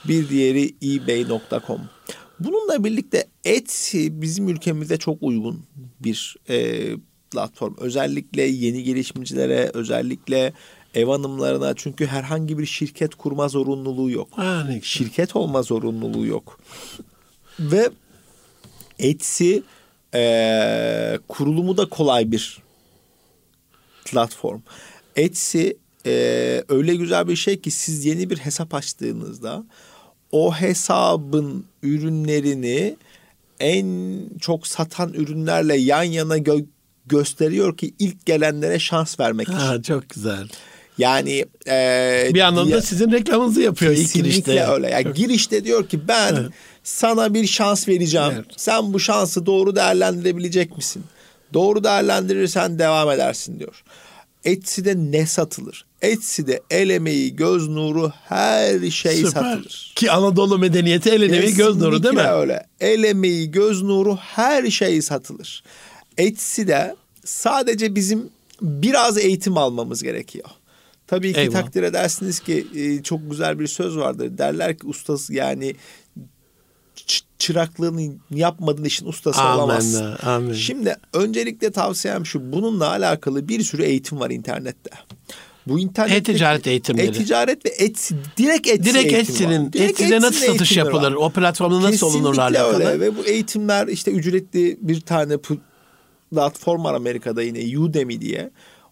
Bir 0.09 0.29
diğeri 0.29 0.75
ebay.com. 0.83 1.81
Bununla 2.41 2.85
birlikte 2.85 3.27
Etsy 3.45 4.09
bizim 4.11 4.49
ülkemizde 4.49 4.97
çok 4.97 5.23
uygun 5.23 5.65
bir 6.01 6.37
e, 6.49 6.87
platform. 7.31 7.75
Özellikle 7.79 8.43
yeni 8.43 8.83
gelişimcilere, 8.83 9.71
özellikle 9.75 10.53
ev 10.95 11.07
hanımlarına 11.07 11.75
çünkü 11.77 12.07
herhangi 12.07 12.59
bir 12.59 12.67
şirket 12.67 13.15
kurma 13.15 13.49
zorunluluğu 13.49 14.11
yok. 14.11 14.29
Yani. 14.39 14.81
Şirket 14.83 15.37
olma 15.37 15.63
zorunluluğu 15.63 16.27
yok. 16.27 16.61
Ve 17.61 17.91
Etsy 19.01 19.59
e, 20.15 21.19
kurulumu 21.29 21.77
da 21.77 21.89
kolay 21.89 22.33
bir 22.33 22.59
platform. 24.05 24.61
Etsy 25.17 25.69
e, 26.07 26.13
öyle 26.69 26.95
güzel 26.97 27.29
bir 27.29 27.37
şey 27.37 27.61
ki 27.61 27.71
siz 27.71 28.05
yeni 28.05 28.31
bir 28.31 28.39
hesap 28.39 28.75
açtığınızda 28.75 29.65
o 30.33 30.55
hesabın 30.55 31.65
ürünlerini 31.83 32.97
en 33.61 34.21
çok 34.41 34.67
satan 34.67 35.13
ürünlerle 35.13 35.77
yan 35.77 36.03
yana 36.03 36.39
gö- 36.39 36.67
gösteriyor 37.07 37.77
ki 37.77 37.95
ilk 37.99 38.27
gelenlere 38.27 38.79
şans 38.79 39.21
vermek 39.21 39.49
için. 39.49 39.59
Ha, 39.59 39.83
çok 39.83 40.11
güzel. 40.11 40.49
Yani 41.01 41.45
e, 41.69 42.31
bir 42.35 42.41
anlamda 42.41 42.77
ya, 42.77 42.83
sizin 42.83 43.13
reklamınızı 43.13 43.61
yapıyor 43.61 43.93
ilk 43.93 44.15
girişte. 44.15 44.67
Öyle. 44.67 44.91
Yani 44.91 45.13
girişte 45.15 45.65
diyor 45.65 45.89
ki 45.89 46.09
ben 46.09 46.35
evet. 46.35 46.51
sana 46.85 47.35
bir 47.35 47.47
şans 47.47 47.89
vereceğim. 47.89 48.33
Evet. 48.35 48.47
Sen 48.57 48.93
bu 48.93 49.01
şansı 49.01 49.47
doğru 49.47 49.77
değerlendirebilecek 49.77 50.77
misin? 50.77 51.05
Doğru 51.55 51.85
değerlendirirsen 51.85 52.79
devam 52.79 53.11
edersin 53.11 53.59
diyor. 53.59 53.83
Etsy'de 54.45 54.95
ne 54.97 55.27
satılır? 55.27 55.85
Etsy'de 56.03 56.63
el 56.71 56.91
emeği, 56.91 57.37
göz 57.37 57.69
nuru 57.69 58.13
her 58.29 58.91
şey 58.91 59.17
Süper. 59.17 59.31
satılır. 59.31 59.93
Ki 59.97 60.11
Anadolu 60.11 60.59
medeniyeti 60.59 61.11
el 61.11 61.23
emeği, 61.23 61.55
göz 61.55 61.77
nuru 61.77 62.03
değil 62.03 62.15
mi? 62.15 62.21
öyle. 62.21 62.67
El 62.81 63.05
emeği, 63.05 63.51
göz 63.51 63.83
nuru 63.83 64.17
her 64.17 64.71
şey 64.71 65.03
satılır. 65.03 65.63
Etsy'de 66.19 66.97
sadece 67.25 67.95
bizim 67.95 68.31
biraz 68.63 69.19
eğitim 69.19 69.57
almamız 69.57 70.03
gerekiyor. 70.03 70.49
Tabii 71.11 71.33
ki 71.33 71.41
Eyvallah. 71.41 71.63
takdir 71.63 71.83
edersiniz 71.83 72.41
ki 72.41 72.67
e, 72.75 73.03
çok 73.03 73.31
güzel 73.31 73.59
bir 73.59 73.67
söz 73.67 73.97
vardır. 73.97 74.39
Derler 74.39 74.79
ki 74.79 74.87
ustası 74.87 75.35
yani 75.35 75.75
çıraklığını 77.39 78.13
yapmadığın 78.31 78.85
işin 78.85 79.07
ustası 79.07 79.41
amen, 79.41 79.59
olamazsın. 79.59 80.17
Amen. 80.23 80.53
Şimdi 80.53 80.97
öncelikle 81.13 81.71
tavsiyem 81.71 82.27
şu. 82.27 82.53
Bununla 82.53 82.89
alakalı 82.89 83.49
bir 83.49 83.63
sürü 83.63 83.83
eğitim 83.83 84.21
var 84.21 84.31
internette. 84.31 84.91
Bu 85.67 85.81
internet 85.81 86.29
e-ticaret 86.29 86.67
eğitimleri. 86.67 87.07
E-ticaret 87.07 87.67
ve 87.67 87.69
Etsy 87.69 88.15
direkt 88.37 88.69
Etsy 88.69 88.91
direkt 88.91 89.13
Etsy'nin 89.13 89.71
Etsy'de 89.75 90.21
nasıl 90.21 90.47
satış 90.47 90.77
yapılır? 90.77 91.13
Var. 91.13 91.17
O 91.17 91.31
platformda 91.31 91.77
nasıl 91.77 91.91
Kesinlikle 91.91 92.19
olunurlar 92.19 92.51
alakalı. 92.51 92.85
öyle 92.85 93.01
ve 93.01 93.17
bu 93.17 93.27
eğitimler 93.27 93.89
işte 93.89 94.11
ücretli 94.11 94.79
bir 94.81 95.01
tane 95.01 95.37
platform 96.31 96.85
var 96.85 96.95
Amerika'da 96.95 97.43
yine 97.43 97.79
Udemy 97.79 98.21
diye. 98.21 98.51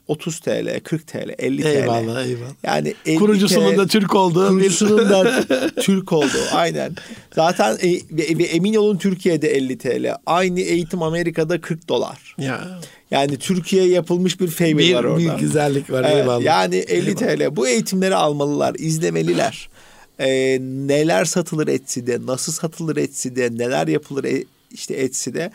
30 0.08 0.40
TL, 0.40 0.80
40 0.84 1.06
TL, 1.06 1.34
50 1.38 1.62
TL. 1.62 1.66
Eyvallah 1.66 2.26
eyvallah. 2.26 2.52
Yani 2.62 2.94
50 3.06 3.18
kurucusunun 3.18 3.72
TL, 3.72 3.78
da 3.78 3.86
Türk 3.86 4.14
olduğu. 4.14 4.48
Kurucusunun 4.48 5.10
da 5.10 5.44
Türk 5.80 6.12
olduğu 6.12 6.44
aynen. 6.52 6.96
Zaten 7.34 7.78
e, 7.82 7.92
ve 8.38 8.44
emin 8.44 8.74
olun 8.74 8.96
Türkiye'de 8.96 9.56
50 9.56 9.78
TL. 9.78 10.14
Aynı 10.26 10.60
eğitim 10.60 11.02
Amerika'da 11.02 11.60
40 11.60 11.88
dolar. 11.88 12.34
Ya. 12.38 12.80
Yani 13.10 13.36
Türkiye'ye 13.36 13.90
yapılmış 13.90 14.40
bir 14.40 14.48
favor 14.48 14.78
bir, 14.78 14.94
var 14.94 15.04
orada. 15.04 15.18
Bir 15.34 15.40
güzellik 15.40 15.90
var 15.90 16.04
evet, 16.04 16.16
eyvallah. 16.16 16.44
Yani 16.44 16.76
50 16.76 17.08
eyvallah. 17.08 17.50
TL. 17.50 17.56
Bu 17.56 17.68
eğitimleri 17.68 18.14
almalılar, 18.14 18.74
izlemeliler. 18.74 19.68
Ee, 20.20 20.58
neler 20.60 21.24
satılır 21.24 21.68
Etsy'de, 21.68 22.18
nasıl 22.26 22.52
satılır 22.52 22.96
Etsy'de, 22.96 23.50
neler 23.52 23.88
yapılır 23.88 24.24
e, 24.24 24.44
işte 24.70 24.94
Etsy'de. 24.94 25.50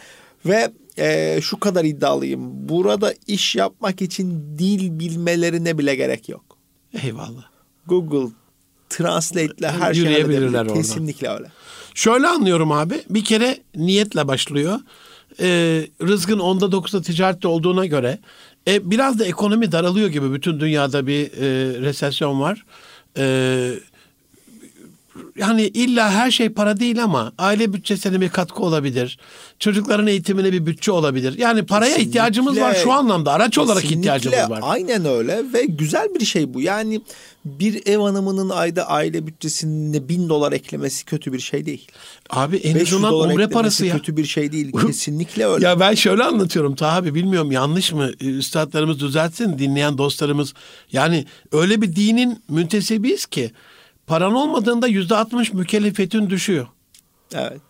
Ve 0.45 0.71
e, 0.97 1.39
şu 1.41 1.59
kadar 1.59 1.85
iddialıyım. 1.85 2.69
Burada 2.69 3.13
iş 3.27 3.55
yapmak 3.55 4.01
için 4.01 4.57
dil 4.57 4.99
bilmelerine 4.99 5.77
bile 5.77 5.95
gerek 5.95 6.29
yok. 6.29 6.57
Eyvallah. 7.03 7.45
Google 7.87 8.31
Translate'le 8.89 9.67
her 9.67 9.93
şey 9.93 10.03
Yürüyebilirler 10.03 10.61
orada. 10.61 10.73
Kesinlikle 10.73 11.29
öyle. 11.29 11.51
Şöyle 11.93 12.27
anlıyorum 12.27 12.71
abi. 12.71 13.03
Bir 13.09 13.23
kere 13.23 13.57
niyetle 13.75 14.27
başlıyor. 14.27 14.79
Ee, 15.39 15.87
rızkın 16.01 16.39
onda 16.39 16.71
dokuzda 16.71 17.01
ticarette 17.01 17.47
olduğuna 17.47 17.85
göre 17.85 18.19
e, 18.67 18.91
biraz 18.91 19.19
da 19.19 19.25
ekonomi 19.25 19.71
daralıyor 19.71 20.09
gibi 20.09 20.33
bütün 20.33 20.59
dünyada 20.59 21.07
bir 21.07 21.25
e, 21.25 21.81
resesyon 21.81 22.39
var. 22.41 22.65
E, 23.17 23.25
yani 25.37 25.61
illa 25.61 26.11
her 26.11 26.31
şey 26.31 26.49
para 26.49 26.79
değil 26.79 27.03
ama 27.03 27.33
aile 27.37 27.73
bütçesine 27.73 28.21
bir 28.21 28.29
katkı 28.29 28.63
olabilir. 28.63 29.17
Çocukların 29.59 30.07
eğitimine 30.07 30.51
bir 30.51 30.65
bütçe 30.65 30.91
olabilir. 30.91 31.37
Yani 31.37 31.65
paraya 31.65 31.89
Kesinlikle. 31.89 32.09
ihtiyacımız 32.09 32.59
var 32.59 32.73
şu 32.83 32.91
anlamda. 32.91 33.31
Araç 33.31 33.49
Kesinlikle. 33.49 33.71
olarak 33.71 33.91
ihtiyacımız 33.91 34.49
var. 34.49 34.59
Aynen 34.63 35.05
öyle 35.05 35.43
ve 35.53 35.65
güzel 35.65 36.07
bir 36.19 36.25
şey 36.25 36.53
bu. 36.53 36.61
Yani 36.61 37.01
bir 37.45 37.87
ev 37.87 37.97
hanımının 37.99 38.49
ayda 38.49 38.89
aile 38.89 39.27
bütçesine 39.27 40.09
bin 40.09 40.29
dolar 40.29 40.51
eklemesi 40.51 41.05
kötü 41.05 41.33
bir 41.33 41.39
şey 41.39 41.65
değil. 41.65 41.87
Abi 42.29 42.57
en 42.57 42.79
azından 42.79 43.13
umre 43.13 43.47
parası 43.47 43.85
ya. 43.85 43.97
kötü 43.97 44.17
bir 44.17 44.25
şey 44.25 44.51
değil. 44.51 44.71
Kesinlikle 44.87 45.45
öyle. 45.45 45.65
Ya 45.65 45.79
ben 45.79 45.93
şöyle 45.93 46.23
anlatıyorum 46.23 46.75
Taha 46.75 47.05
bilmiyorum 47.05 47.51
yanlış 47.51 47.93
mı? 47.93 48.11
Üstadlarımız 48.19 48.99
düzeltsin 48.99 49.59
dinleyen 49.59 49.97
dostlarımız. 49.97 50.53
Yani 50.91 51.25
öyle 51.51 51.81
bir 51.81 51.95
dinin 51.95 52.43
müntesibiyiz 52.49 53.25
ki 53.25 53.51
Paran 54.07 54.33
olmadığında 54.33 54.87
yüzde 54.87 55.15
altmış 55.15 55.53
mükellefetin 55.53 56.29
düşüyor. 56.29 56.67
Evet. 57.35 57.61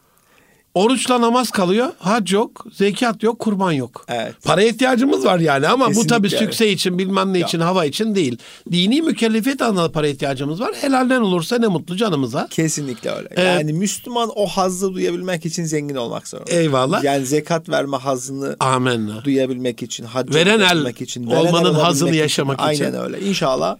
Oruçla 0.74 1.22
namaz 1.22 1.52
kalıyor, 1.52 1.92
hac 2.00 2.34
yok, 2.34 2.66
zekat 2.74 3.24
yok, 3.24 3.40
kurban 3.40 3.72
yok. 3.72 4.06
Evet. 4.08 4.36
Para 4.44 4.64
ihtiyacımız 4.64 5.26
var 5.26 5.40
yani 5.40 5.68
ama 5.68 5.88
Kesinlikle 5.88 6.10
bu 6.10 6.16
tabii 6.16 6.28
evet. 6.28 6.40
sükse 6.40 6.70
için 6.70 6.98
bilmem 6.98 7.34
ne 7.34 7.40
için, 7.40 7.60
ya. 7.60 7.66
hava 7.66 7.86
için 7.86 8.16
değil. 8.16 8.38
Dini 8.72 9.02
mükellefiyet 9.02 9.62
anlamda 9.62 9.92
para 9.92 10.08
ihtiyacımız 10.08 10.60
var. 10.60 10.72
Helalden 10.82 11.22
olursa 11.22 11.58
ne 11.58 11.68
mutlu 11.68 11.96
canımıza. 11.96 12.48
Kesinlikle 12.52 13.12
öyle. 13.12 13.30
Ee, 13.36 13.44
yani 13.44 13.74
Müslüman 13.74 14.30
o 14.36 14.48
hazzı 14.48 14.94
duyabilmek 14.94 15.46
için 15.46 15.64
zengin 15.64 15.96
olmak 15.96 16.28
zorunda. 16.28 16.52
Eyvallah. 16.52 17.04
Yani 17.04 17.26
zekat 17.26 17.70
verme 17.70 17.98
hazzını 17.98 18.56
Amenna. 18.60 19.24
duyabilmek 19.24 19.84
için, 19.84 20.04
hac 20.04 20.36
veren 20.36 20.60
el 20.60 20.96
için, 21.00 21.28
olmanın 21.28 21.74
hazzını 21.74 22.16
yaşamak 22.16 22.72
için. 22.72 22.86
Aynen 22.86 23.02
öyle. 23.02 23.22
İnşallah 23.22 23.78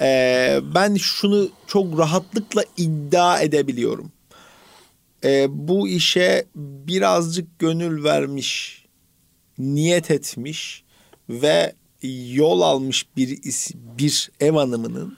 ee, 0.00 0.60
ben 0.74 0.94
şunu 0.94 1.48
çok 1.66 1.98
rahatlıkla 1.98 2.64
iddia 2.76 3.40
edebiliyorum. 3.40 4.12
Ee, 5.24 5.46
bu 5.50 5.88
işe 5.88 6.44
birazcık 6.56 7.58
gönül 7.58 8.04
vermiş, 8.04 8.84
niyet 9.58 10.10
etmiş 10.10 10.84
ve 11.28 11.74
yol 12.32 12.60
almış 12.60 13.06
bir 13.16 13.38
bir 13.98 14.30
ev 14.40 14.52
hanımının 14.52 15.16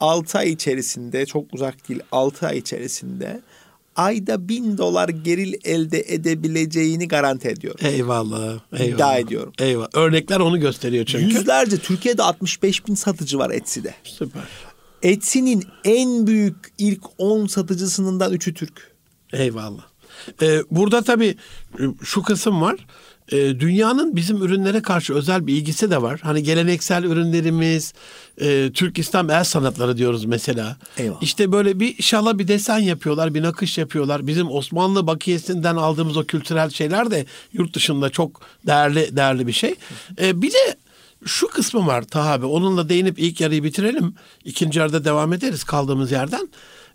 6 0.00 0.38
ay 0.38 0.52
içerisinde 0.52 1.26
çok 1.26 1.54
uzak 1.54 1.88
değil 1.88 2.00
6 2.12 2.46
ay 2.46 2.58
içerisinde 2.58 3.40
ayda 3.96 4.48
bin 4.48 4.78
dolar 4.78 5.08
geril 5.08 5.54
elde 5.64 6.04
edebileceğini 6.08 7.08
garanti 7.08 7.48
ediyorum. 7.48 7.80
Eyvallah. 7.86 8.58
eyvallah. 8.72 8.94
İddia 8.94 9.18
ediyorum. 9.18 9.52
Eyvallah. 9.58 9.88
Örnekler 9.94 10.40
onu 10.40 10.60
gösteriyor 10.60 11.06
çünkü. 11.06 11.24
Yüzlerce 11.24 11.78
Türkiye'de 11.78 12.22
65 12.22 12.86
bin 12.86 12.94
satıcı 12.94 13.38
var 13.38 13.50
Etsy'de. 13.50 13.94
Süper. 14.04 14.42
Etsy'nin 15.02 15.64
en 15.84 16.26
büyük 16.26 16.56
ilk 16.78 17.02
10 17.18 17.46
satıcısından 17.46 18.32
3'ü 18.32 18.54
Türk. 18.54 18.96
Eyvallah. 19.32 19.86
Ee, 20.42 20.62
burada 20.70 21.02
tabii 21.02 21.36
e, 21.78 21.82
şu 22.04 22.22
kısım 22.22 22.60
var. 22.60 22.86
Ee, 23.32 23.60
dünyanın 23.60 24.16
bizim 24.16 24.42
ürünlere 24.42 24.82
karşı 24.82 25.14
özel 25.14 25.46
bir 25.46 25.54
ilgisi 25.54 25.90
de 25.90 26.02
var. 26.02 26.20
Hani 26.22 26.42
geleneksel 26.42 27.04
ürünlerimiz, 27.04 27.92
e, 28.40 28.70
Türk 28.74 28.98
İslam 28.98 29.30
el 29.30 29.44
sanatları 29.44 29.96
diyoruz 29.96 30.24
mesela. 30.24 30.76
Eyvallah. 30.98 31.22
İşte 31.22 31.52
böyle 31.52 31.80
bir 31.80 32.02
şala 32.02 32.38
bir 32.38 32.48
desen 32.48 32.78
yapıyorlar, 32.78 33.34
bir 33.34 33.42
nakış 33.42 33.78
yapıyorlar. 33.78 34.26
Bizim 34.26 34.50
Osmanlı 34.50 35.06
bakiyesinden 35.06 35.76
aldığımız 35.76 36.16
o 36.16 36.24
kültürel 36.24 36.70
şeyler 36.70 37.10
de 37.10 37.26
yurt 37.52 37.74
dışında 37.74 38.10
çok 38.10 38.40
değerli 38.66 39.16
değerli 39.16 39.46
bir 39.46 39.52
şey. 39.52 39.74
Ee, 40.20 40.42
bir 40.42 40.50
de 40.50 40.76
şu 41.24 41.48
kısmı 41.48 41.86
var 41.86 42.02
Taha 42.02 42.32
abi. 42.32 42.46
Onunla 42.46 42.88
değinip 42.88 43.18
ilk 43.18 43.40
yarıyı 43.40 43.64
bitirelim. 43.64 44.14
İkinci 44.44 44.78
yarıda 44.78 45.04
devam 45.04 45.32
ederiz 45.32 45.64
kaldığımız 45.64 46.12
yerden 46.12 46.48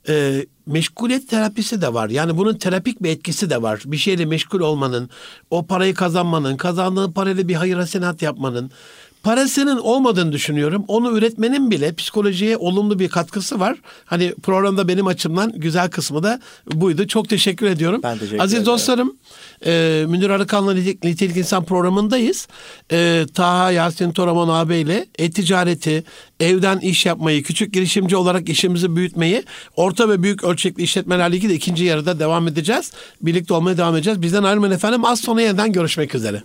e, 0.10 0.46
meşguliyet 0.66 1.30
terapisi 1.30 1.82
de 1.82 1.94
var. 1.94 2.10
Yani 2.10 2.38
bunun 2.38 2.58
terapik 2.58 3.04
bir 3.04 3.10
etkisi 3.10 3.50
de 3.50 3.62
var. 3.62 3.82
Bir 3.86 3.98
şeyle 3.98 4.26
meşgul 4.26 4.60
olmanın, 4.60 5.10
o 5.50 5.66
parayı 5.66 5.94
kazanmanın, 5.94 6.58
kazandığın 6.58 7.12
parayla 7.12 7.48
bir 7.48 7.56
hayır 7.56 7.76
hasenat 7.76 8.22
yapmanın, 8.22 8.72
parasının 9.24 9.78
olmadığını 9.78 10.32
düşünüyorum. 10.32 10.86
Onu 10.88 11.18
üretmenin 11.18 11.72
bile 11.72 11.94
psikolojiye 11.96 12.58
olumlu 12.58 13.00
bir 13.00 13.10
katkısı 13.10 13.60
var. 13.60 13.78
Hani 14.06 14.34
programda 14.44 14.88
benim 14.88 15.08
açımdan 15.08 15.52
güzel 15.56 15.90
kısmı 15.90 16.24
da 16.24 16.40
buydu. 16.74 17.08
Çok 17.08 17.30
teşekkür 17.30 17.66
ediyorum. 17.66 18.00
Ben 18.04 18.18
teşekkür 18.18 18.40
Aziz 18.40 18.54
ederim. 18.54 18.66
dostlarım, 18.66 19.18
e, 19.66 20.06
Münir 20.08 20.30
Arıkan'la 20.30 20.74
Nitelik, 20.74 21.38
İnsan 21.38 21.66
programındayız. 21.66 22.48
E, 22.92 23.26
Taha 23.34 23.72
Yasin 23.72 24.12
Toraman 24.12 24.50
ağabeyle 24.50 25.06
e-ticareti, 25.20 26.04
evden 26.40 26.80
iş 26.80 27.06
yapmayı, 27.06 27.44
küçük 27.44 27.74
girişimci 27.74 28.16
olarak 28.16 28.50
işimizi 28.50 28.96
büyütmeyi, 28.96 29.44
orta 29.76 30.10
ve 30.10 30.24
büyük 30.24 30.44
ölçekli 30.44 30.84
işletmelerle 30.84 31.36
ilgili 31.36 31.54
ikinci 31.54 31.84
yarıda 31.84 32.20
devam 32.20 32.48
edeceğiz. 32.48 32.92
Birlikte 33.22 33.54
olmaya 33.54 33.78
devam 33.78 33.96
edeceğiz. 33.96 34.22
Bizden 34.22 34.44
ayrılmayın 34.44 34.74
efendim. 34.74 35.06
Az 35.06 35.22
sonra 35.22 35.42
yeniden 35.42 35.72
görüşmek 35.72 36.16
üzere. 36.16 36.44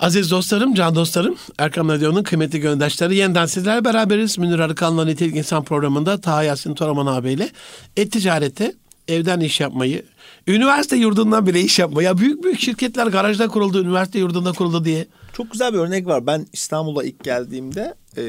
Aziz 0.00 0.30
dostlarım, 0.30 0.74
can 0.74 0.94
dostlarım, 0.94 1.36
Erkam 1.58 1.88
Radyo'nun 1.88 2.22
kıymetli 2.22 2.60
göndaşları 2.60 3.14
yeniden 3.14 3.46
sizlerle 3.46 3.84
beraberiz. 3.84 4.38
Münir 4.38 4.58
Arıkan'la 4.58 5.04
Nitelik 5.04 5.36
İnsan 5.36 5.64
programında 5.64 6.20
Taha 6.20 6.42
Yasin 6.42 6.74
Toraman 6.74 7.06
ağabeyle 7.06 7.50
e-ticarete, 7.96 8.74
evden 9.08 9.40
iş 9.40 9.60
yapmayı, 9.60 10.04
üniversite 10.46 10.96
yurdundan 10.96 11.46
bile 11.46 11.60
iş 11.60 11.78
yapmayı, 11.78 12.06
ya 12.06 12.18
büyük 12.18 12.44
büyük 12.44 12.60
şirketler 12.60 13.06
garajda 13.06 13.48
kuruldu, 13.48 13.82
üniversite 13.82 14.18
yurdunda 14.18 14.52
kuruldu 14.52 14.84
diye. 14.84 15.06
Çok 15.32 15.52
güzel 15.52 15.72
bir 15.72 15.78
örnek 15.78 16.06
var. 16.06 16.26
Ben 16.26 16.46
İstanbul'a 16.52 17.04
ilk 17.04 17.24
geldiğimde 17.24 17.94
e, 18.16 18.22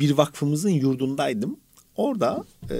bir 0.00 0.10
vakfımızın 0.10 0.70
yurdundaydım. 0.70 1.56
Orada 1.96 2.44
e, 2.70 2.76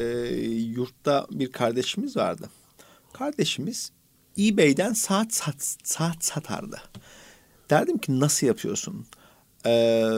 yurtta 0.75 1.27
bir 1.31 1.53
kardeşimiz 1.53 2.17
vardı. 2.17 2.49
Kardeşimiz 3.13 3.93
eBay'den 4.39 4.93
saat 4.93 5.35
sat, 5.35 5.77
saat 5.85 6.25
satardı. 6.25 6.81
Derdim 7.71 7.99
ki 7.99 8.21
nasıl 8.21 8.47
yapıyorsun? 8.47 9.07
Ee, 9.67 10.13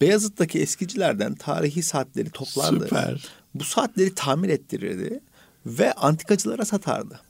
Beyazıt'taki 0.00 0.60
eskicilerden 0.60 1.34
tarihi 1.34 1.82
saatleri 1.82 2.30
toplardı. 2.30 2.84
Süper. 2.84 3.24
Bu 3.54 3.64
saatleri 3.64 4.14
tamir 4.14 4.48
ettirirdi 4.48 5.20
ve 5.66 5.92
antikacılara 5.92 6.64
satardı. 6.64 7.20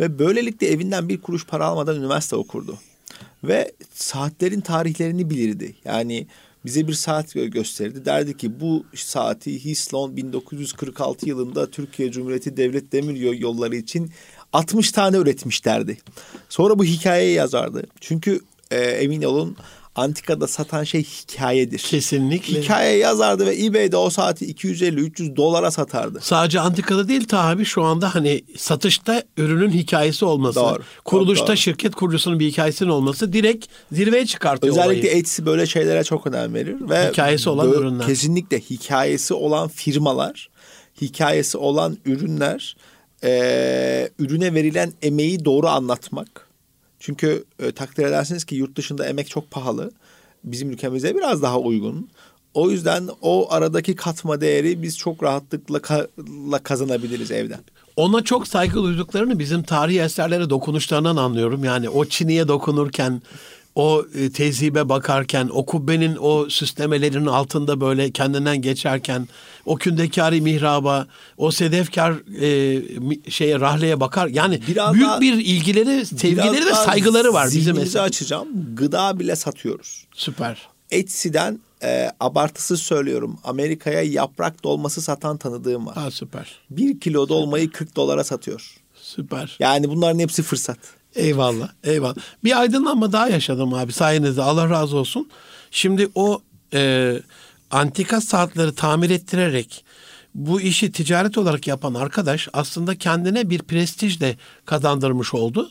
Ve 0.00 0.18
böylelikle 0.18 0.66
evinden 0.66 1.08
bir 1.08 1.20
kuruş 1.20 1.46
para 1.46 1.66
almadan 1.66 1.96
üniversite 1.96 2.36
okurdu. 2.36 2.78
Ve 3.44 3.72
saatlerin 3.94 4.60
tarihlerini 4.60 5.30
bilirdi. 5.30 5.74
Yani 5.84 6.26
bize 6.64 6.88
bir 6.88 6.92
saat 6.92 7.36
gö- 7.36 7.50
gösterirdi. 7.50 8.04
Derdi 8.04 8.36
ki 8.36 8.60
bu 8.60 8.84
saati 8.94 9.64
Hislon 9.64 10.16
1946 10.16 11.28
yılında 11.28 11.70
Türkiye 11.70 12.12
Cumhuriyeti 12.12 12.56
Devlet 12.56 12.92
Demir 12.92 13.38
Yolları 13.38 13.76
için 13.76 14.12
60 14.52 14.92
tane 14.92 15.16
üretmiş 15.16 15.64
derdi. 15.64 15.98
Sonra 16.48 16.78
bu 16.78 16.84
hikayeyi 16.84 17.34
yazardı. 17.34 17.86
Çünkü 18.00 18.40
e, 18.72 18.80
emin 18.80 19.22
olun 19.22 19.56
antikada 19.94 20.46
satan 20.46 20.84
şey 20.84 21.04
hikayedir. 21.04 21.78
Kesinlikle. 21.78 22.62
Hikaye 22.62 22.98
yazardı 22.98 23.46
ve 23.46 23.64
eBay'de 23.64 23.96
o 23.96 24.10
saati 24.10 24.52
250-300 24.52 25.36
dolara 25.36 25.70
satardı. 25.70 26.20
Sadece 26.22 26.60
antikada 26.60 27.08
değil 27.08 27.24
tabi 27.24 27.64
şu 27.64 27.82
anda 27.82 28.14
hani 28.14 28.42
satışta 28.56 29.22
ürünün 29.36 29.70
hikayesi 29.70 30.24
olması, 30.24 30.60
Doğru, 30.60 30.82
kuruluşta 31.04 31.46
doğru. 31.46 31.56
şirket 31.56 31.94
kurucusunun 31.94 32.40
bir 32.40 32.46
hikayesinin 32.46 32.90
olması 32.90 33.32
direkt 33.32 33.66
zirveye 33.92 34.26
çıkartıyor 34.26 34.72
Özellikle 34.72 35.08
olayı. 35.08 35.18
Etsy 35.20 35.44
böyle 35.44 35.66
şeylere 35.66 36.04
çok 36.04 36.26
önem 36.26 36.54
verir 36.54 36.76
ve 36.80 37.08
Hikayesi 37.08 37.50
olan 37.50 37.68
bö- 37.70 37.78
ürünler. 37.78 38.06
Kesinlikle 38.06 38.60
hikayesi 38.60 39.34
olan 39.34 39.68
firmalar, 39.68 40.48
hikayesi 41.00 41.58
olan 41.58 41.98
ürünler, 42.04 42.76
eee, 43.24 44.10
ürüne 44.18 44.54
verilen 44.54 44.92
emeği 45.02 45.44
doğru 45.44 45.68
anlatmak. 45.68 46.51
Çünkü 47.02 47.44
e, 47.58 47.72
takdir 47.72 48.04
edersiniz 48.04 48.44
ki 48.44 48.54
yurt 48.54 48.76
dışında 48.76 49.06
emek 49.06 49.30
çok 49.30 49.50
pahalı. 49.50 49.90
Bizim 50.44 50.70
ülkemize 50.70 51.14
biraz 51.14 51.42
daha 51.42 51.58
uygun. 51.58 52.08
O 52.54 52.70
yüzden 52.70 53.08
o 53.22 53.52
aradaki 53.52 53.96
katma 53.96 54.40
değeri 54.40 54.82
biz 54.82 54.98
çok 54.98 55.22
rahatlıkla 55.22 55.78
ka- 55.78 56.62
kazanabiliriz 56.62 57.30
evden. 57.30 57.60
Ona 57.96 58.24
çok 58.24 58.48
saygı 58.48 58.74
duyduklarını 58.74 59.38
bizim 59.38 59.62
tarihi 59.62 60.00
eserlere 60.00 60.50
dokunuşlarından 60.50 61.16
anlıyorum. 61.16 61.64
Yani 61.64 61.88
o 61.88 62.04
çiniye 62.04 62.48
dokunurken, 62.48 63.22
o 63.74 64.04
e, 64.14 64.30
tezhibe 64.32 64.88
bakarken, 64.88 65.48
o 65.52 65.66
kubbenin 65.66 66.16
o 66.20 66.48
süslemelerinin 66.50 67.26
altında 67.26 67.80
böyle 67.80 68.10
kendinden 68.10 68.62
geçerken, 68.62 69.28
o 69.66 69.76
kündekari 69.76 70.40
mihraba, 70.40 71.06
o 71.36 71.50
sedefkar 71.50 72.12
e, 72.42 73.30
şeye 73.30 73.60
rahleye 73.60 74.00
bakar. 74.00 74.26
Yani 74.28 74.60
Biraz 74.68 74.94
büyük 74.94 75.06
daha- 75.08 75.20
bir 75.20 75.32
ilgileri, 75.32 76.06
sevgileri 76.06 76.66
ve 76.66 76.74
saygıları 76.74 77.32
var 77.32 77.48
bizim 77.52 77.78
eser. 77.78 78.00
açacağım. 78.02 78.48
Gıda 78.74 79.18
bile 79.18 79.36
satıyoruz. 79.36 80.04
Süper. 80.14 80.68
Etsy'den 80.90 81.60
e, 81.82 82.10
abartısız 82.20 82.82
söylüyorum. 82.82 83.38
Amerika'ya 83.44 84.02
yaprak 84.02 84.64
dolması 84.64 85.02
satan 85.02 85.36
tanıdığım 85.36 85.86
var. 85.86 85.94
Ha 85.94 86.10
süper. 86.10 86.58
Bir 86.70 87.00
kilo 87.00 87.28
dolmayı 87.28 87.70
40 87.70 87.96
dolara 87.96 88.24
satıyor. 88.24 88.74
Süper. 88.94 89.56
Yani 89.60 89.88
bunların 89.88 90.18
hepsi 90.18 90.42
fırsat. 90.42 90.78
Eyvallah, 91.14 91.68
eyvallah. 91.84 92.14
Bir 92.44 92.60
aydınlanma 92.60 93.12
daha 93.12 93.28
yaşadım 93.28 93.74
abi 93.74 93.92
sayenizde. 93.92 94.42
Allah 94.42 94.70
razı 94.70 94.96
olsun. 94.96 95.28
Şimdi 95.70 96.08
o 96.14 96.42
e, 96.74 97.14
antika 97.70 98.20
saatleri 98.20 98.74
tamir 98.74 99.10
ettirerek 99.10 99.84
bu 100.34 100.60
işi 100.60 100.92
ticaret 100.92 101.38
olarak 101.38 101.66
yapan 101.66 101.94
arkadaş 101.94 102.48
aslında 102.52 102.98
kendine 102.98 103.50
bir 103.50 103.58
prestij 103.58 104.20
de 104.20 104.36
kazandırmış 104.64 105.34
oldu. 105.34 105.70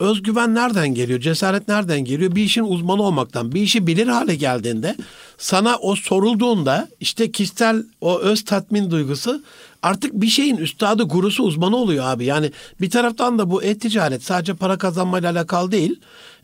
Özgüven 0.00 0.54
nereden 0.54 0.94
geliyor? 0.94 1.20
Cesaret 1.20 1.68
nereden 1.68 2.04
geliyor? 2.04 2.34
Bir 2.34 2.42
işin 2.42 2.64
uzmanı 2.64 3.02
olmaktan. 3.02 3.52
Bir 3.52 3.60
işi 3.60 3.86
bilir 3.86 4.06
hale 4.06 4.34
geldiğinde 4.34 4.96
sana 5.38 5.76
o 5.76 5.96
sorulduğunda 5.96 6.88
işte 7.00 7.30
kişisel 7.30 7.84
o 8.00 8.18
öz 8.18 8.44
tatmin 8.44 8.90
duygusu 8.90 9.42
artık 9.82 10.12
bir 10.12 10.26
şeyin 10.26 10.56
üstadı, 10.56 11.02
gurusu, 11.02 11.42
uzmanı 11.42 11.76
oluyor 11.76 12.04
abi. 12.04 12.24
Yani 12.24 12.52
bir 12.80 12.90
taraftan 12.90 13.38
da 13.38 13.50
bu 13.50 13.62
e-ticaret 13.62 14.22
sadece 14.22 14.54
para 14.54 14.78
kazanmayla 14.78 15.30
alakalı 15.30 15.72
değil. 15.72 16.00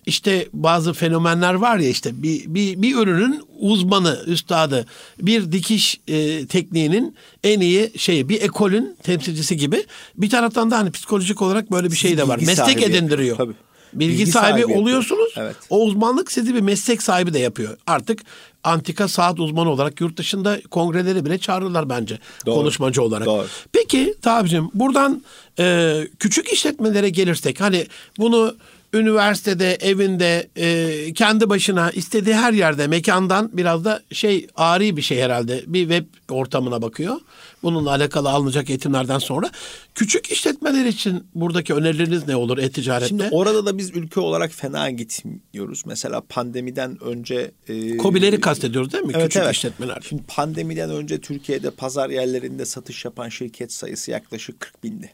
İşte 0.06 0.48
bazı 0.52 0.92
fenomenler 0.92 1.54
var 1.54 1.78
ya 1.78 1.88
işte 1.88 2.22
bir, 2.22 2.54
bir, 2.54 2.82
bir 2.82 2.96
ürünün 2.96 3.42
uzmanı, 3.60 4.22
üstadı, 4.26 4.86
bir 5.22 5.52
dikiş 5.52 6.00
e, 6.08 6.46
tekniğinin 6.46 7.16
en 7.44 7.60
iyi 7.60 7.92
şeyi, 7.96 8.28
bir 8.28 8.42
ekolün 8.42 8.96
temsilcisi 9.02 9.56
gibi. 9.56 9.84
Bir 10.16 10.30
taraftan 10.30 10.70
da 10.70 10.78
hani 10.78 10.90
psikolojik 10.90 11.42
olarak 11.42 11.72
böyle 11.72 11.90
bir 11.90 11.96
şey 11.96 12.18
de 12.18 12.28
var. 12.28 12.36
Bilgi 12.36 12.46
Meslek 12.46 12.66
sahibi 12.66 12.82
edindiriyor. 12.82 13.36
tabii. 13.36 13.54
Bilgi, 13.92 14.12
Bilgi 14.12 14.32
sahibi, 14.32 14.62
sahibi 14.62 14.78
oluyorsunuz. 14.78 15.34
Evet. 15.36 15.56
O 15.70 15.84
uzmanlık 15.84 16.32
sizi 16.32 16.54
bir 16.54 16.60
meslek 16.60 17.02
sahibi 17.02 17.34
de 17.34 17.38
yapıyor. 17.38 17.76
Artık 17.86 18.20
antika 18.64 19.08
saat 19.08 19.40
uzmanı 19.40 19.70
olarak 19.70 20.00
yurt 20.00 20.16
dışında 20.16 20.60
kongreleri 20.70 21.24
bile 21.24 21.38
çağırırlar 21.38 21.88
bence 21.88 22.18
Doğru. 22.46 22.54
konuşmacı 22.54 23.02
olarak. 23.02 23.26
Doğru. 23.26 23.46
Peki 23.72 24.14
Tabicim 24.22 24.70
buradan 24.74 25.22
e, 25.58 25.94
küçük 26.18 26.52
işletmelere 26.52 27.08
gelirsek 27.10 27.60
hani 27.60 27.86
bunu 28.18 28.56
üniversitede, 28.94 29.74
evinde, 29.74 30.48
e, 30.56 31.12
kendi 31.12 31.50
başına 31.50 31.90
istediği 31.90 32.34
her 32.34 32.52
yerde 32.52 32.86
mekandan 32.86 33.50
biraz 33.52 33.84
da 33.84 34.02
şey 34.12 34.46
ari 34.56 34.96
bir 34.96 35.02
şey 35.02 35.20
herhalde. 35.20 35.64
Bir 35.66 35.80
web 35.80 36.04
ortamına 36.30 36.82
bakıyor. 36.82 37.16
Bununla 37.62 37.90
alakalı 37.90 38.30
alınacak 38.30 38.70
eğitimlerden 38.70 39.18
sonra. 39.18 39.50
Küçük 39.94 40.30
işletmeler 40.32 40.84
için 40.84 41.26
buradaki 41.34 41.74
önerileriniz 41.74 42.28
ne 42.28 42.36
olur 42.36 42.58
e-ticarette? 42.58 43.08
Şimdi 43.08 43.28
orada 43.30 43.66
da 43.66 43.78
biz 43.78 43.90
ülke 43.96 44.20
olarak 44.20 44.52
fena 44.52 44.90
gitmiyoruz. 44.90 45.82
Mesela 45.86 46.22
pandemiden 46.28 47.04
önce... 47.04 47.50
E, 47.68 47.96
Kobileri 47.96 48.40
kastediyoruz 48.40 48.92
değil 48.92 49.04
mi? 49.04 49.12
Evet, 49.14 49.24
Küçük 49.24 49.42
evet. 49.42 49.54
işletmeler. 49.54 49.98
Şimdi 50.08 50.22
pandemiden 50.28 50.90
önce 50.90 51.20
Türkiye'de 51.20 51.70
pazar 51.70 52.10
yerlerinde 52.10 52.64
satış 52.64 53.04
yapan 53.04 53.28
şirket 53.28 53.72
sayısı 53.72 54.10
yaklaşık 54.10 54.60
40 54.60 54.84
bindi. 54.84 55.12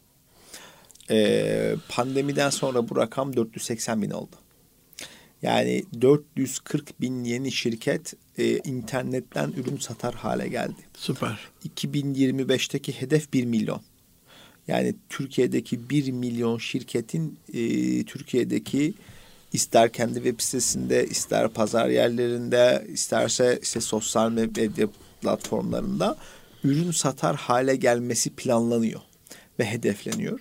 Ee, 1.10 1.74
pandemiden 1.88 2.50
sonra 2.50 2.88
bu 2.88 2.96
rakam 2.96 3.36
480 3.36 4.02
bin 4.02 4.10
oldu. 4.10 4.36
Yani 5.42 5.84
440 6.00 7.00
bin 7.00 7.24
yeni 7.24 7.52
şirket 7.52 8.14
e, 8.38 8.58
internetten 8.58 9.52
ürün 9.56 9.76
satar 9.76 10.14
hale 10.14 10.48
geldi. 10.48 10.80
Süper. 10.94 11.38
2025'teki 11.76 13.00
hedef 13.00 13.32
1 13.32 13.44
milyon. 13.44 13.82
Yani 14.68 14.94
Türkiye'deki 15.08 15.90
1 15.90 16.12
milyon 16.12 16.58
şirketin 16.58 17.38
e, 17.54 17.62
Türkiye'deki 18.04 18.94
ister 19.52 19.92
kendi 19.92 20.14
web 20.14 20.40
sitesinde, 20.40 21.06
ister 21.06 21.48
pazar 21.48 21.88
yerlerinde, 21.88 22.86
isterse 22.88 23.58
işte 23.62 23.80
sosyal 23.80 24.30
medya 24.30 24.88
platformlarında 25.22 26.16
ürün 26.64 26.90
satar 26.90 27.36
hale 27.36 27.76
gelmesi 27.76 28.30
planlanıyor 28.30 29.00
ve 29.58 29.64
hedefleniyor. 29.64 30.40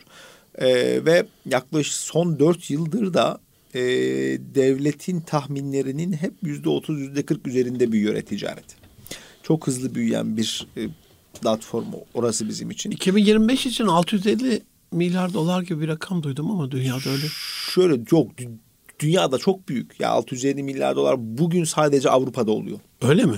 Ee, 0.55 1.05
ve 1.05 1.25
yaklaşık 1.45 1.93
son 1.93 2.39
dört 2.39 2.69
yıldır 2.69 3.13
da 3.13 3.39
e, 3.73 3.81
devletin 4.55 5.21
tahminlerinin 5.21 6.13
hep 6.13 6.33
yüzde 6.43 6.69
otuz, 6.69 6.99
yüzde 6.99 7.25
kırk 7.25 7.47
üzerinde 7.47 7.91
büyüyor 7.91 8.15
e-ticaret. 8.15 8.75
Çok 9.43 9.67
hızlı 9.67 9.95
büyüyen 9.95 10.37
bir 10.37 10.67
e, 10.77 10.87
platform 11.41 11.85
orası 12.13 12.47
bizim 12.47 12.71
için. 12.71 12.91
2025 12.91 13.65
için 13.65 13.87
650 13.87 14.61
milyar 14.91 15.33
dolar 15.33 15.61
gibi 15.61 15.81
bir 15.81 15.87
rakam 15.87 16.23
duydum 16.23 16.51
ama 16.51 16.71
dünyada 16.71 17.09
öyle. 17.09 17.25
Şöyle 17.73 18.05
çok 18.05 18.27
dünyada 18.99 19.37
çok 19.37 19.69
büyük. 19.69 19.99
Ya 19.99 20.09
650 20.09 20.63
milyar 20.63 20.95
dolar 20.95 21.15
bugün 21.19 21.63
sadece 21.63 22.09
Avrupa'da 22.09 22.51
oluyor. 22.51 22.79
Öyle 23.01 23.25
mi? 23.25 23.37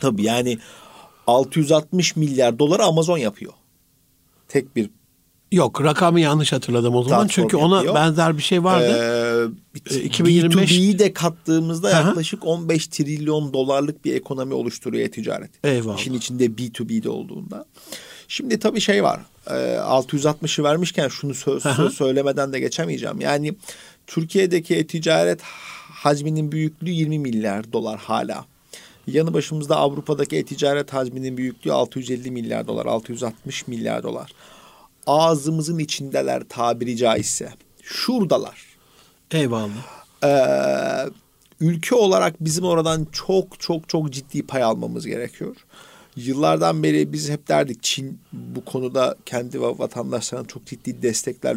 Tabii 0.00 0.22
yani 0.22 0.58
660 1.26 2.16
milyar 2.16 2.58
dolar 2.58 2.80
Amazon 2.80 3.18
yapıyor. 3.18 3.52
Tek 4.48 4.76
bir 4.76 4.90
Yok 5.54 5.84
rakamı 5.84 6.20
yanlış 6.20 6.52
hatırladım 6.52 6.94
o 6.94 7.02
zaman. 7.02 7.26
Çünkü 7.26 7.56
ona 7.56 7.76
yapıyor. 7.76 7.94
benzer 7.94 8.36
bir 8.36 8.42
şey 8.42 8.64
vardı. 8.64 9.50
Ee, 9.90 9.98
2025 9.98 10.70
B2B'yi 10.70 10.98
de 10.98 11.12
kattığımızda 11.12 11.88
Aha. 11.88 12.08
yaklaşık 12.08 12.46
15 12.46 12.86
trilyon 12.86 13.52
dolarlık 13.52 14.04
bir 14.04 14.14
ekonomi 14.14 14.54
oluşturuyor 14.54 15.08
ticaret. 15.08 15.50
Eyvallah. 15.64 15.98
İşin 15.98 16.14
içinde 16.14 16.46
B2B'de 16.46 17.08
olduğunda. 17.08 17.64
Şimdi 18.28 18.58
tabii 18.58 18.80
şey 18.80 19.04
var. 19.04 19.20
E, 19.46 19.52
660'ı 19.52 20.64
vermişken 20.64 21.08
şunu 21.08 21.34
söz, 21.34 21.62
söz 21.62 21.94
söylemeden 21.94 22.52
de 22.52 22.60
geçemeyeceğim. 22.60 23.20
Yani 23.20 23.54
Türkiye'deki 24.06 24.74
e-ticaret 24.74 25.40
hacminin 25.92 26.52
büyüklüğü 26.52 26.90
20 26.90 27.18
milyar 27.18 27.72
dolar 27.72 27.98
hala. 27.98 28.44
Yanı 29.06 29.34
başımızda 29.34 29.76
Avrupa'daki 29.76 30.36
e-ticaret 30.36 30.92
hacminin 30.92 31.36
büyüklüğü 31.36 31.72
650 31.72 32.30
milyar 32.30 32.66
dolar, 32.66 32.86
660 32.86 33.68
milyar 33.68 34.02
dolar. 34.02 34.30
Ağzımızın 35.06 35.78
içindeler 35.78 36.42
tabiri 36.48 36.96
caizse. 36.96 37.52
Şuradalar. 37.82 38.64
Eyvallah. 39.30 40.04
Ee, 40.24 41.10
ülke 41.60 41.94
olarak 41.94 42.44
bizim 42.44 42.64
oradan 42.64 43.06
çok 43.12 43.60
çok 43.60 43.88
çok 43.88 44.10
ciddi 44.10 44.46
pay 44.46 44.62
almamız 44.62 45.06
gerekiyor. 45.06 45.56
Yıllardan 46.16 46.82
beri 46.82 47.12
biz 47.12 47.30
hep 47.30 47.48
derdik 47.48 47.82
Çin 47.82 48.18
bu 48.32 48.64
konuda 48.64 49.16
kendi 49.26 49.60
vatandaşlarına 49.60 50.46
çok 50.46 50.66
ciddi 50.66 51.02
destekler 51.02 51.56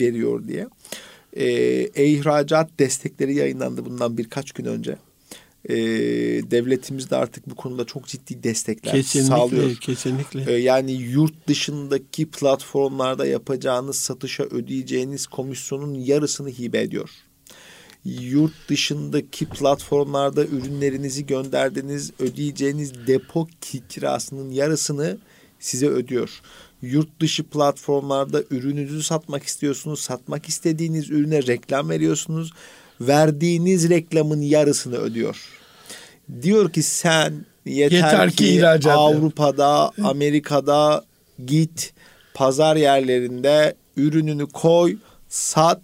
veriyor 0.00 0.48
diye 0.48 0.68
e, 1.32 1.44
e-ihracat 1.94 2.70
destekleri 2.78 3.34
yayınlandı 3.34 3.84
bundan 3.84 4.18
birkaç 4.18 4.52
gün 4.52 4.64
önce. 4.64 4.96
E, 5.68 5.74
devletimiz 6.50 7.10
de 7.10 7.16
artık 7.16 7.50
bu 7.50 7.54
konuda 7.54 7.84
çok 7.84 8.06
ciddi 8.06 8.42
destekler 8.42 8.94
kesinlikle, 8.94 9.28
sağlıyor. 9.28 9.76
Kesinlikle. 9.76 10.52
E, 10.52 10.56
yani 10.56 10.92
yurt 10.92 11.48
dışındaki 11.48 12.30
platformlarda 12.30 13.26
yapacağınız 13.26 13.96
satışa 13.96 14.42
ödeyeceğiniz 14.42 15.26
komisyonun 15.26 15.94
yarısını 15.94 16.48
hibe 16.48 16.80
ediyor. 16.80 17.10
Yurt 18.04 18.68
dışındaki 18.68 19.46
platformlarda 19.46 20.44
ürünlerinizi 20.44 21.26
gönderdiğiniz 21.26 22.10
ödeyeceğiniz 22.18 23.06
depo 23.06 23.48
kirasının 23.88 24.50
yarısını 24.50 25.18
size 25.58 25.88
ödüyor 25.88 26.40
yurt 26.82 27.20
dışı 27.20 27.44
platformlarda 27.44 28.42
ürününüzü 28.50 29.02
satmak 29.02 29.44
istiyorsunuz. 29.44 30.00
Satmak 30.00 30.48
istediğiniz 30.48 31.10
ürüne 31.10 31.46
reklam 31.46 31.88
veriyorsunuz. 31.88 32.52
Verdiğiniz 33.00 33.90
reklamın 33.90 34.40
yarısını 34.40 34.96
ödüyor. 34.96 35.48
Diyor 36.42 36.72
ki 36.72 36.82
sen 36.82 37.46
yeter, 37.66 37.96
yeter 37.96 38.30
ki, 38.30 38.60
ki 38.80 38.92
Avrupa'da, 38.92 39.92
Amerika'da 40.04 41.04
git 41.46 41.92
pazar 42.34 42.76
yerlerinde 42.76 43.74
ürününü 43.96 44.46
koy, 44.46 44.96
sat. 45.28 45.80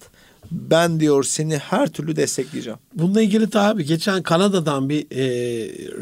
Ben 0.51 1.01
diyor 1.01 1.25
seni 1.25 1.57
her 1.59 1.89
türlü 1.89 2.17
destekleyeceğim. 2.17 2.79
Bununla 2.95 3.23
ilgili 3.23 3.51
tabi 3.51 3.85
geçen 3.85 4.23
Kanada'dan 4.23 4.89
bir 4.89 5.07
e, 5.11 5.23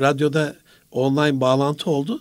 radyoda 0.00 0.54
online 0.92 1.40
bağlantı 1.40 1.90
oldu 1.90 2.20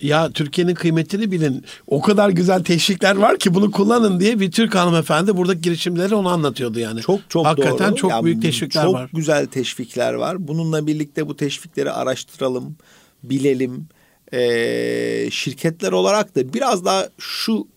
ya 0.00 0.30
Türkiye'nin 0.30 0.74
kıymetini 0.74 1.30
bilin. 1.30 1.64
O 1.86 2.02
kadar 2.02 2.30
güzel 2.30 2.64
teşvikler 2.64 3.16
var 3.16 3.38
ki 3.38 3.54
bunu 3.54 3.70
kullanın 3.70 4.20
diye 4.20 4.40
bir 4.40 4.50
Türk 4.50 4.74
hanımefendi 4.74 5.36
buradaki 5.36 5.60
girişimleri 5.60 6.14
onu 6.14 6.28
anlatıyordu 6.28 6.78
yani. 6.78 7.00
Çok 7.00 7.20
çok 7.28 7.46
Hakikaten 7.46 7.90
doğru. 7.90 7.96
çok 7.96 8.10
yani 8.10 8.24
büyük 8.24 8.42
teşvikler 8.42 8.82
çok 8.84 8.94
var. 8.94 9.08
Çok 9.08 9.16
güzel 9.16 9.46
teşvikler 9.46 10.14
var. 10.14 10.48
Bununla 10.48 10.86
birlikte 10.86 11.28
bu 11.28 11.36
teşvikleri 11.36 11.90
araştıralım, 11.90 12.76
bilelim. 13.22 13.88
Ee, 14.32 15.28
şirketler 15.30 15.92
olarak 15.92 16.36
da 16.36 16.54
biraz 16.54 16.84
daha 16.84 17.08
şu 17.18 17.68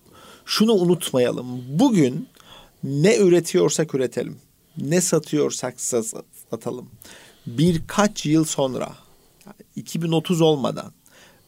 şunu 0.45 0.73
unutmayalım. 0.73 1.47
Bugün 1.69 2.27
ne 2.84 3.17
üretiyorsak 3.17 3.95
üretelim. 3.95 4.38
Ne 4.77 5.01
satıyorsak 5.01 5.82
satalım. 6.51 6.89
Birkaç 7.47 8.25
yıl 8.25 8.45
sonra 8.45 8.89
2030 9.75 10.41
olmadan 10.41 10.91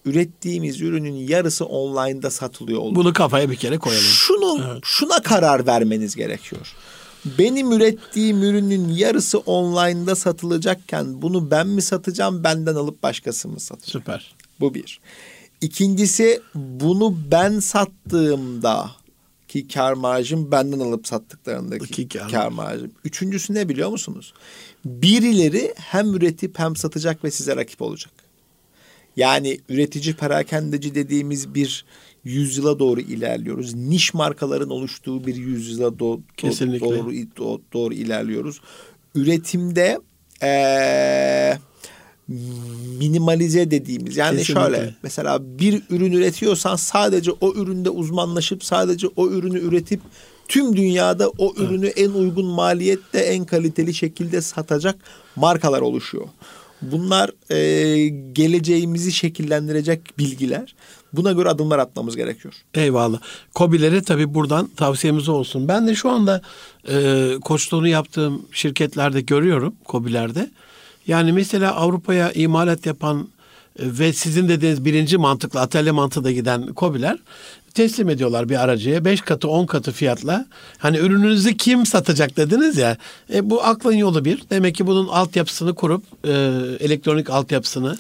ürettiğimiz 0.06 0.82
ürünün 0.82 1.16
yarısı 1.16 1.66
online'da 1.66 2.30
satılıyor 2.30 2.80
olur. 2.80 2.96
Bunu 2.96 3.14
kafaya 3.14 3.50
bir 3.50 3.56
kere 3.56 3.78
koyalım. 3.78 4.04
Şunu 4.04 4.66
evet. 4.72 4.82
şuna 4.84 5.22
karar 5.22 5.68
vermeniz 5.68 6.16
gerekiyor. 6.16 6.76
Benim 7.26 7.72
ürettiğim 7.72 8.44
ürünün 8.44 8.90
yarısı 8.90 9.40
online'da 9.40 10.16
satılacakken 10.16 11.22
bunu 11.22 11.52
ben 11.52 11.68
mi 11.68 11.82
satacağım, 11.82 12.44
benden 12.44 12.76
alıp 12.76 13.04
başkası 13.04 13.48
mı 13.48 13.60
satacak? 13.60 13.90
Süper. 13.90 14.36
Bu 14.60 14.74
bir. 14.74 15.00
İkincisi 15.62 16.42
bunu 16.56 17.18
ben 17.32 17.60
sattığımda 17.60 18.92
ki 19.48 19.68
kar 19.68 19.94
marjım 19.94 20.52
benden 20.52 20.80
alıp 20.80 21.08
sattıklarındaki 21.08 22.10
kar, 22.10 22.32
kar 22.32 22.48
marjım. 22.48 22.92
Üçüncüsü 23.04 23.54
ne 23.54 23.70
biliyor 23.70 23.90
musunuz? 23.90 24.34
Birileri 24.86 25.74
hem 25.78 26.16
üretip 26.16 26.60
hem 26.60 26.76
satacak 26.76 27.24
ve 27.24 27.32
size 27.32 27.56
rakip 27.56 27.82
olacak. 27.82 28.12
Yani 29.20 29.60
üretici 29.70 30.16
perakendeci 30.16 30.96
dediğimiz 30.96 31.56
bir 31.56 31.86
yüzyıla 32.24 32.80
doğru 32.80 33.02
ilerliyoruz. 33.02 33.74
Niş 33.74 34.14
markaların 34.14 34.70
oluştuğu 34.70 35.28
bir 35.28 35.36
yüzyıla 35.36 35.88
do- 35.88 36.20
do- 36.38 36.80
doğru 36.80 37.12
do- 37.14 37.62
doğru 37.74 37.94
ilerliyoruz. 37.94 38.62
Üretimde 39.16 40.00
ee, 40.44 41.58
minimalize 43.00 43.72
dediğimiz 43.72 44.18
yani 44.18 44.38
Kesinlikle. 44.38 44.64
şöyle 44.64 44.96
mesela 45.04 45.60
bir 45.60 45.84
ürün 45.90 46.12
üretiyorsan 46.12 46.76
sadece 46.76 47.32
o 47.32 47.54
üründe 47.54 47.90
uzmanlaşıp 47.90 48.64
sadece 48.64 49.08
o 49.16 49.30
ürünü 49.30 49.60
üretip 49.60 50.02
tüm 50.48 50.78
dünyada 50.78 51.30
o 51.30 51.54
ürünü 51.58 51.86
evet. 51.86 52.00
en 52.00 52.10
uygun 52.10 52.46
maliyette 52.46 53.20
en 53.20 53.46
kaliteli 53.46 53.94
şekilde 53.94 54.42
satacak 54.42 54.96
markalar 55.36 55.82
oluşuyor. 55.82 56.28
Bunlar 56.82 57.32
e, 57.52 58.08
geleceğimizi 58.34 59.12
şekillendirecek 59.12 60.18
bilgiler. 60.18 60.76
Buna 61.14 61.32
göre 61.32 61.50
adımlar 61.50 61.80
atmamız 61.80 62.16
gerekiyor. 62.16 62.54
Eyvallah. 62.74 63.20
Kobilere 63.54 64.04
tabii 64.04 64.34
buradan 64.34 64.68
tavsiyemiz 64.68 65.30
olsun. 65.30 65.68
Ben 65.68 65.88
de 65.88 65.96
şu 65.96 66.10
anda 66.10 66.42
e, 66.90 67.28
koçluğunu 67.42 67.88
yaptığım 67.88 68.46
şirketlerde 68.52 69.22
görüyorum 69.22 69.76
Kobilerde. 69.86 70.50
Yani 71.08 71.34
mesela 71.34 71.76
Avrupa'ya 71.76 72.32
imalat 72.32 72.86
yapan 72.86 73.28
ve 73.80 74.14
sizin 74.14 74.50
dediğiniz 74.50 74.86
birinci 74.86 75.18
mantıkla 75.18 75.62
atölye 75.62 75.92
mantığında 75.92 76.32
giden 76.32 76.74
kobiler 76.74 77.18
teslim 77.74 78.10
ediyorlar 78.10 78.50
bir 78.50 78.64
aracıya. 78.64 79.06
Beş 79.06 79.22
katı 79.22 79.48
on 79.48 79.66
katı 79.66 79.92
fiyatla. 79.92 80.46
Hani 80.78 80.98
ürününüzü 80.98 81.58
kim 81.58 81.86
satacak 81.86 82.38
dediniz 82.38 82.78
ya. 82.78 82.98
E, 83.34 83.50
bu 83.50 83.64
aklın 83.64 83.94
yolu 83.94 84.26
bir. 84.26 84.44
Demek 84.50 84.76
ki 84.76 84.88
bunun 84.88 85.08
altyapısını 85.08 85.76
kurup 85.76 86.04
e, 86.26 86.32
elektronik 86.80 87.30
altyapısını 87.30 87.98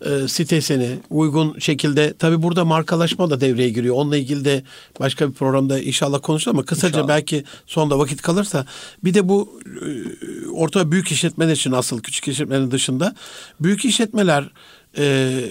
e, 0.00 0.28
sitesini 0.28 0.98
uygun 1.10 1.58
şekilde 1.58 2.14
tabi 2.18 2.42
burada 2.42 2.64
markalaşma 2.64 3.30
da 3.30 3.40
devreye 3.40 3.70
giriyor. 3.70 3.94
Onunla 3.94 4.16
ilgili 4.16 4.44
de 4.44 4.62
başka 5.00 5.28
bir 5.28 5.34
programda 5.34 5.80
inşallah 5.80 6.18
konuşalım 6.22 6.58
ama 6.58 6.66
kısaca 6.66 6.88
inşallah. 6.88 7.08
belki 7.08 7.44
sonda 7.66 7.98
vakit 7.98 8.22
kalırsa 8.22 8.66
bir 9.04 9.14
de 9.14 9.28
bu 9.28 9.60
e, 9.66 10.48
orta 10.48 10.92
büyük 10.92 11.12
işletmeler 11.12 11.52
için 11.52 11.72
asıl 11.72 12.00
küçük 12.00 12.28
işletmenin 12.28 12.70
dışında 12.70 13.14
büyük 13.60 13.84
işletmeler 13.84 14.50
e, 14.98 15.42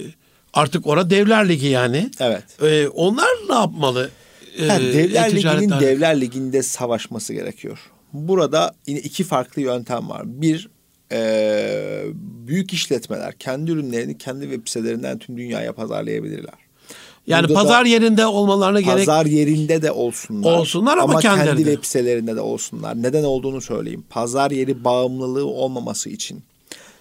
Artık 0.54 0.86
ora 0.86 1.10
Devler 1.10 1.48
Ligi 1.48 1.66
yani. 1.66 2.10
Evet. 2.20 2.44
Ee, 2.62 2.88
onlar 2.88 3.28
ne 3.48 3.54
yapmalı? 3.54 4.10
Ee, 4.58 4.64
yani 4.64 4.92
Devler 4.92 5.36
Ligi'nin 5.36 5.80
Devler 5.80 6.20
Ligi'nde 6.20 6.62
savaşması 6.62 7.32
gerekiyor. 7.32 7.78
Burada 8.12 8.74
yine 8.86 8.98
iki 8.98 9.24
farklı 9.24 9.62
yöntem 9.62 10.08
var. 10.08 10.22
Bir 10.24 10.68
e, 11.12 12.04
büyük 12.46 12.72
işletmeler 12.72 13.32
kendi 13.38 13.70
ürünlerini 13.70 14.18
kendi 14.18 14.44
web 14.44 14.68
sitelerinden 14.68 15.18
tüm 15.18 15.36
dünyaya 15.36 15.72
pazarlayabilirler. 15.72 16.54
Yani 17.26 17.48
Burada 17.48 17.54
pazar 17.54 17.84
yerinde 17.84 18.26
olmalarına 18.26 18.80
gerek 18.80 19.06
pazar 19.06 19.26
yerinde 19.26 19.82
de 19.82 19.92
olsunlar. 19.92 20.58
Olsunlar 20.58 20.98
ama, 20.98 21.02
ama 21.04 21.20
kendi 21.20 21.56
web 21.56 21.84
sitelerinde 21.84 22.36
de 22.36 22.40
olsunlar. 22.40 23.02
Neden 23.02 23.24
olduğunu 23.24 23.60
söyleyeyim. 23.60 24.04
Pazar 24.10 24.50
yeri 24.50 24.84
bağımlılığı 24.84 25.46
olmaması 25.46 26.10
için. 26.10 26.42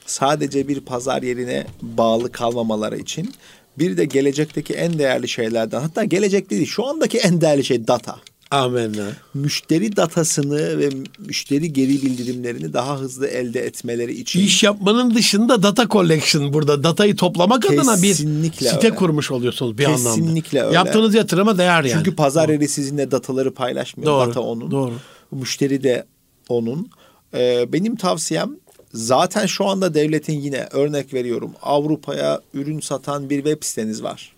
Sadece 0.09 0.67
bir 0.67 0.79
pazar 0.79 1.21
yerine 1.23 1.65
bağlı 1.81 2.31
kalmamaları 2.31 2.97
için. 2.97 3.33
Bir 3.79 3.97
de 3.97 4.05
gelecekteki 4.05 4.73
en 4.73 4.99
değerli 4.99 5.27
şeylerden 5.27 5.81
hatta 5.81 6.03
gelecek 6.03 6.49
değil 6.49 6.65
şu 6.65 6.85
andaki 6.85 7.17
en 7.17 7.41
değerli 7.41 7.63
şey 7.63 7.87
data. 7.87 8.15
Amenna. 8.51 9.07
Müşteri 9.33 9.95
datasını 9.95 10.79
ve 10.79 10.89
müşteri 11.19 11.73
geri 11.73 11.89
bildirimlerini 11.89 12.73
daha 12.73 12.99
hızlı 12.99 13.27
elde 13.27 13.59
etmeleri 13.59 14.13
için. 14.13 14.39
İş 14.39 14.63
yapmanın 14.63 15.15
dışında 15.15 15.63
data 15.63 15.87
collection 15.87 16.53
burada 16.53 16.83
datayı 16.83 17.15
toplamak 17.15 17.61
Kesinlikle 17.61 17.91
adına 17.91 18.03
bir 18.03 18.13
site 18.51 18.87
öyle. 18.87 18.95
kurmuş 18.95 19.31
oluyorsunuz 19.31 19.77
bir 19.77 19.85
Kesinlikle 19.85 20.09
anlamda. 20.09 20.25
Kesinlikle 20.25 20.63
öyle. 20.63 20.75
Yaptığınız 20.75 21.15
yatırıma 21.15 21.57
değer 21.57 21.83
yani. 21.83 21.91
Çünkü 21.91 22.15
pazar 22.15 22.49
yeri 22.49 22.67
sizinle 22.67 23.11
dataları 23.11 23.53
paylaşmıyor. 23.53 24.11
Doğru, 24.11 24.29
Data 24.29 24.41
onun. 24.41 24.71
Doğru. 24.71 24.93
Müşteri 25.31 25.83
de 25.83 26.05
onun. 26.49 26.89
Ee, 27.33 27.65
benim 27.73 27.95
tavsiyem 27.95 28.55
zaten 28.93 29.45
şu 29.45 29.65
anda 29.65 29.93
devletin 29.93 30.41
yine 30.41 30.67
örnek 30.71 31.13
veriyorum 31.13 31.51
Avrupa'ya 31.61 32.41
ürün 32.53 32.79
satan 32.79 33.29
bir 33.29 33.37
web 33.37 33.63
siteniz 33.63 34.03
var. 34.03 34.33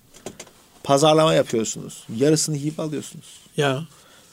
Pazarlama 0.84 1.34
yapıyorsunuz. 1.34 2.04
Yarısını 2.16 2.56
hibe 2.56 2.82
alıyorsunuz. 2.82 3.26
Ya. 3.58 3.84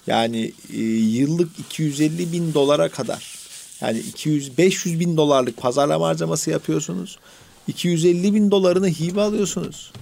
Yani 0.07 0.52
e, 0.72 0.78
yıllık 0.83 1.59
250 1.59 2.33
bin 2.33 2.54
dolara 2.54 2.88
kadar 2.88 3.38
yani 3.81 3.98
200 3.98 4.59
500 4.59 5.00
bin 5.00 5.16
dolarlık 5.16 5.57
pazarlama 5.57 6.09
harcaması 6.09 6.50
yapıyorsunuz. 6.50 7.18
250 7.68 8.35
bin 8.35 8.50
dolarını 8.50 8.88
hibe 8.88 9.20
alıyorsunuz. 9.20 9.92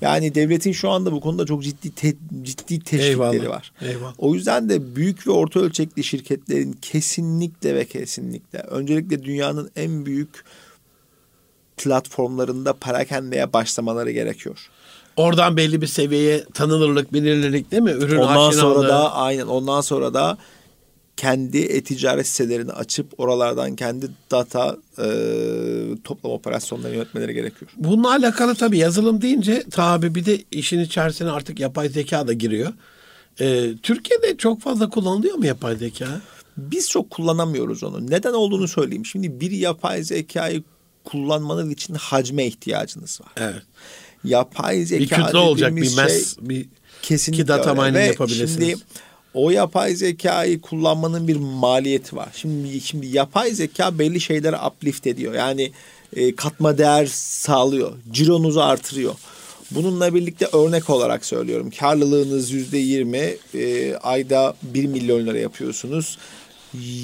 Yani 0.00 0.34
devletin 0.34 0.72
şu 0.72 0.90
anda 0.90 1.12
bu 1.12 1.20
konuda 1.20 1.46
çok 1.46 1.62
ciddi 1.62 1.94
te, 1.94 2.14
ciddi 2.42 2.80
teşvikleri 2.80 3.10
Eyvallah. 3.10 3.48
var. 3.48 3.72
Eyvallah. 3.80 4.14
O 4.18 4.34
yüzden 4.34 4.68
de 4.68 4.96
büyük 4.96 5.26
ve 5.26 5.30
orta 5.30 5.60
ölçekli 5.60 6.04
şirketlerin 6.04 6.72
kesinlikle 6.82 7.74
ve 7.74 7.84
kesinlikle 7.84 8.58
öncelikle 8.58 9.24
dünyanın 9.24 9.70
en 9.76 10.06
büyük 10.06 10.44
platformlarında 11.76 12.72
parakendeye 12.72 13.52
başlamaları 13.52 14.10
gerekiyor. 14.10 14.70
Oradan 15.16 15.56
belli 15.56 15.82
bir 15.82 15.86
seviyeye 15.86 16.44
tanınırlık, 16.54 17.12
bilinirlik 17.12 17.72
değil 17.72 17.82
mi? 17.82 17.90
Ürün 17.90 18.18
ondan 18.18 18.50
sonra 18.50 18.88
da 18.88 19.14
aynen 19.14 19.46
ondan 19.46 19.80
sonra 19.80 20.14
da 20.14 20.38
kendi 21.16 21.58
e-ticaret 21.58 22.26
sitelerini 22.26 22.72
açıp 22.72 23.20
oralardan 23.20 23.76
kendi 23.76 24.06
data 24.30 24.76
e, 24.98 25.06
toplama 26.04 26.34
operasyonlarını 26.34 26.96
yönetmeleri 26.96 27.34
gerekiyor. 27.34 27.70
Bununla 27.76 28.10
alakalı 28.10 28.54
tabii 28.54 28.78
yazılım 28.78 29.22
deyince 29.22 29.64
tabii 29.70 30.14
bir 30.14 30.24
de 30.24 30.44
işin 30.50 30.80
içerisine 30.80 31.30
artık 31.30 31.60
yapay 31.60 31.88
zeka 31.88 32.28
da 32.28 32.32
giriyor. 32.32 32.72
E, 33.40 33.76
Türkiye'de 33.82 34.36
çok 34.36 34.60
fazla 34.60 34.88
kullanılıyor 34.88 35.34
mu 35.34 35.46
yapay 35.46 35.76
zeka? 35.76 36.20
Biz 36.56 36.90
çok 36.90 37.10
kullanamıyoruz 37.10 37.82
onu. 37.82 38.10
Neden 38.10 38.32
olduğunu 38.32 38.68
söyleyeyim. 38.68 39.06
Şimdi 39.06 39.40
bir 39.40 39.50
yapay 39.50 40.02
zekayı 40.02 40.62
kullanmanız 41.04 41.72
için 41.72 41.94
hacme 41.94 42.46
ihtiyacınız 42.46 43.20
var. 43.20 43.32
Evet 43.36 43.62
yapay 44.26 44.84
zeka 44.84 45.00
bir 45.00 45.08
kütle 45.08 45.38
olacak 45.38 45.76
bir 45.76 45.96
mes 45.96 46.36
şey, 46.36 46.48
bir 46.48 46.66
kesinlikle 47.02 47.42
ki 47.42 47.48
data 47.48 47.74
mining 47.74 48.06
yapabilirsiniz. 48.06 48.68
Şimdi 48.68 48.76
o 49.36 49.50
yapay 49.50 49.94
zekayı 49.94 50.60
kullanmanın 50.60 51.28
bir 51.28 51.36
maliyeti 51.36 52.16
var. 52.16 52.28
Şimdi 52.36 52.80
şimdi 52.80 53.06
yapay 53.06 53.50
zeka 53.50 53.98
belli 53.98 54.20
şeyleri 54.20 54.56
uplift 54.56 55.06
ediyor. 55.06 55.34
Yani 55.34 55.72
e, 56.16 56.36
katma 56.36 56.78
değer 56.78 57.06
sağlıyor. 57.12 57.92
Cironuzu 58.12 58.60
artırıyor. 58.60 59.14
Bununla 59.70 60.14
birlikte 60.14 60.46
örnek 60.52 60.90
olarak 60.90 61.24
söylüyorum. 61.24 61.70
Karlılığınız 61.80 62.50
yüzde 62.50 62.78
yirmi, 62.78 63.36
e, 63.54 63.94
ayda 63.94 64.56
bir 64.62 64.86
milyon 64.86 65.26
lira 65.26 65.38
yapıyorsunuz. 65.38 66.18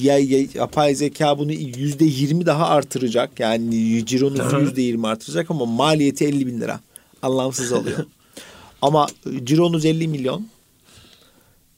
Ya, 0.02 0.18
ya, 0.18 0.46
yapay 0.54 0.94
zeka 0.94 1.38
bunu 1.38 1.52
yüzde 1.52 2.04
yirmi 2.04 2.46
daha 2.46 2.66
artıracak. 2.66 3.40
Yani 3.40 4.06
cironuzu 4.06 4.60
yüzde 4.60 4.82
yirmi 4.82 5.06
artıracak 5.06 5.50
ama 5.50 5.66
maliyeti 5.66 6.24
elli 6.24 6.46
bin 6.46 6.60
lira 6.60 6.80
anlamsız 7.22 7.72
oluyor. 7.72 7.98
Ama 8.82 9.06
cironuz 9.44 9.84
50 9.84 10.08
milyon. 10.08 10.46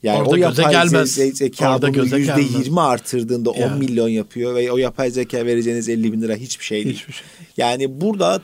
Yani 0.05 0.23
Orada 0.23 0.31
o 0.31 0.37
yapay 0.37 0.73
gelmez. 0.73 1.15
zeka 1.15 1.75
Orada 1.75 1.95
bunu 1.95 2.19
yüzde 2.19 2.41
yirmi 2.59 2.81
artırdığında 2.81 3.53
yani. 3.57 3.73
10 3.73 3.79
milyon 3.79 4.09
yapıyor 4.09 4.55
ve 4.55 4.73
o 4.73 4.77
yapay 4.77 5.11
zeka 5.11 5.47
vereceğiniz 5.47 5.89
50 5.89 6.13
bin 6.13 6.23
lira 6.23 6.35
hiçbir 6.35 6.65
şey 6.65 6.85
değil. 6.85 6.97
Hiçbir 6.97 7.13
şey. 7.13 7.27
Yani 7.57 8.01
burada 8.01 8.43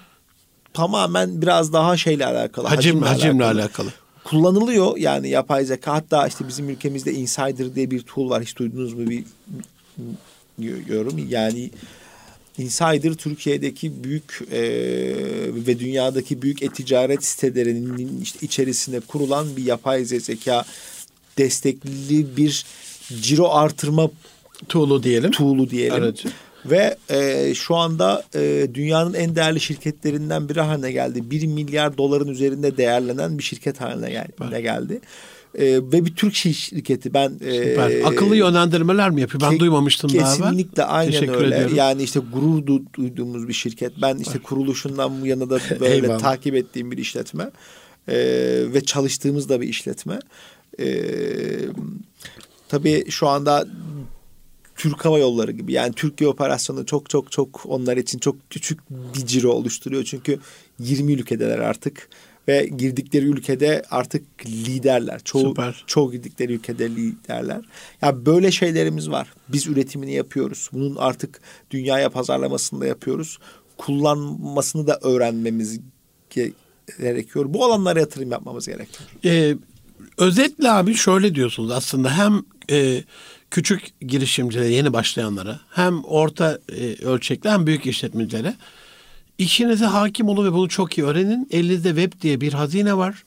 tamamen 0.75 1.43
biraz 1.43 1.73
daha 1.73 1.97
şeyle 1.97 2.27
alakalı. 2.27 2.69
Hacim, 2.69 3.03
hacimle, 3.03 3.07
hacimle 3.07 3.45
alakalı. 3.45 3.61
alakalı. 3.61 3.91
Kullanılıyor 4.25 4.97
yani 4.97 5.29
yapay 5.29 5.65
zeka. 5.65 5.93
Hatta 5.93 6.27
işte 6.27 6.49
bizim 6.49 6.69
ülkemizde 6.69 7.13
Insider 7.13 7.75
diye 7.75 7.91
bir 7.91 8.01
tool 8.01 8.31
var. 8.31 8.43
Hiç 8.43 8.57
duydunuz 8.57 8.95
mu 8.95 9.07
bir 9.07 9.25
yorum. 10.89 11.29
Yani 11.29 11.71
Insider 12.59 13.15
Türkiye'deki 13.15 14.05
büyük 14.05 14.41
e, 14.53 14.63
ve 15.67 15.79
dünyadaki 15.79 16.43
büyük 16.43 16.63
e-ticaret 16.63 17.25
sitelerinin 17.25 18.21
işte 18.21 18.39
içerisinde 18.43 19.01
kurulan 19.01 19.57
bir 19.57 19.65
yapay 19.65 20.05
zeka 20.05 20.65
destekli 21.39 22.37
bir 22.37 22.65
ciro 23.21 23.49
artırma 23.49 24.11
tool'u 24.69 25.03
diyelim. 25.03 25.31
Tool'u 25.31 25.71
diyelim. 25.71 25.95
Aracı. 26.03 26.29
Ve 26.67 26.97
e, 27.11 27.55
şu 27.55 27.77
anda 27.77 28.25
e, 28.35 28.67
dünyanın 28.75 29.15
en 29.15 29.37
değerli 29.37 29.61
şirketlerinden 29.61 30.49
biri 30.49 30.61
haline 30.61 30.93
geldi. 30.93 31.31
Bir 31.31 31.47
milyar 31.47 31.99
doların 31.99 32.29
üzerinde 32.29 32.77
değerlenen 32.77 33.39
bir 33.39 33.43
şirket 33.43 33.81
haline 33.81 34.11
geldi. 34.11 34.33
Evet. 34.53 34.63
geldi. 34.63 35.01
E, 35.55 35.65
ve 35.65 36.05
bir 36.05 36.15
Türk 36.15 36.35
şirketi. 36.35 37.15
Ben 37.15 37.29
Süper. 37.29 37.91
E, 37.91 38.05
Akıllı 38.05 38.37
yönlendirmeler 38.37 39.11
mi 39.11 39.21
yapıyor? 39.21 39.41
Ben 39.41 39.57
ke- 39.57 39.59
duymamıştım 39.59 40.19
daha 40.19 40.37
Kesinlikle 40.37 40.85
aynen 40.85 41.13
Teşekkür 41.13 41.35
öyle. 41.35 41.55
Ediyorum. 41.55 41.77
Yani 41.77 42.03
işte 42.03 42.21
gurur 42.33 42.67
du- 42.67 42.95
duyduğumuz 42.95 43.49
bir 43.49 43.53
şirket. 43.53 43.93
Ben 44.03 44.17
işte 44.17 44.35
Var. 44.35 44.43
kuruluşundan 44.43 45.21
bu 45.23 45.27
yana 45.27 45.51
da 45.51 45.61
böyle 45.81 46.19
takip 46.19 46.55
ettiğim 46.55 46.91
bir 46.91 46.99
işletme. 46.99 47.51
E, 48.09 48.17
ve 48.75 48.81
çalıştığımız 48.85 49.49
da 49.49 49.61
bir 49.61 49.69
işletme. 49.69 50.19
E, 50.81 50.89
tabii 52.69 53.11
şu 53.11 53.29
anda 53.29 53.67
Türk 54.77 55.05
Hava 55.05 55.19
Yolları 55.19 55.53
gibi 55.53 55.73
yani 55.73 55.93
Türkiye 55.93 56.31
operasyonu 56.31 56.87
çok 56.87 57.11
çok 57.11 57.33
çok 57.33 57.67
onlar 57.67 57.97
için 57.97 58.19
çok 58.19 58.51
küçük 58.51 58.91
bir 58.91 59.27
ciro 59.27 59.51
oluşturuyor. 59.51 60.05
Çünkü 60.05 60.39
20 60.79 61.13
ülkedeler 61.13 61.59
artık 61.59 62.09
ve 62.49 62.71
girdikleri 62.77 63.27
ülkede 63.27 63.83
artık 63.91 64.47
liderler. 64.47 65.21
Çoğu 65.25 65.49
Süper. 65.49 65.85
çoğu 65.87 66.13
girdikleri 66.13 66.53
ülkede 66.53 66.91
liderler. 66.91 67.57
Ya 67.57 67.63
yani 68.03 68.27
böyle 68.27 68.51
şeylerimiz 68.51 69.11
var. 69.11 69.33
Biz 69.49 69.67
üretimini 69.67 70.13
yapıyoruz. 70.13 70.69
Bunun 70.73 70.97
artık 70.97 71.41
dünyaya 71.71 72.11
pazarlamasını 72.11 72.81
da 72.81 72.87
yapıyoruz. 72.87 73.39
Kullanmasını 73.77 74.87
da 74.87 74.99
öğrenmemiz 75.03 75.81
gerekiyor. 76.99 77.45
Bu 77.49 77.65
alanlara 77.65 78.01
yatırım 78.01 78.31
yapmamız 78.31 78.67
gerekiyor. 78.67 79.11
Ee, 79.25 79.57
özetle 80.21 80.71
abi 80.71 80.95
şöyle 80.95 81.35
diyorsunuz 81.35 81.71
aslında 81.71 82.19
hem 82.19 82.43
e, 82.71 83.05
küçük 83.51 84.01
girişimcilere 84.01 84.69
yeni 84.69 84.93
başlayanlara 84.93 85.61
hem 85.71 86.05
orta 86.05 86.59
e, 86.69 87.05
ölçekli 87.05 87.51
hem 87.51 87.67
büyük 87.67 87.87
işletmecilere 87.87 88.55
İşinize 89.41 89.85
hakim 89.85 90.29
olun 90.29 90.47
ve 90.47 90.53
bunu 90.53 90.69
çok 90.69 90.99
iyi 90.99 91.07
öğrenin. 91.07 91.49
Elinizde 91.51 91.89
web 91.89 92.23
diye 92.23 92.41
bir 92.41 92.53
hazine 92.53 92.97
var. 92.97 93.25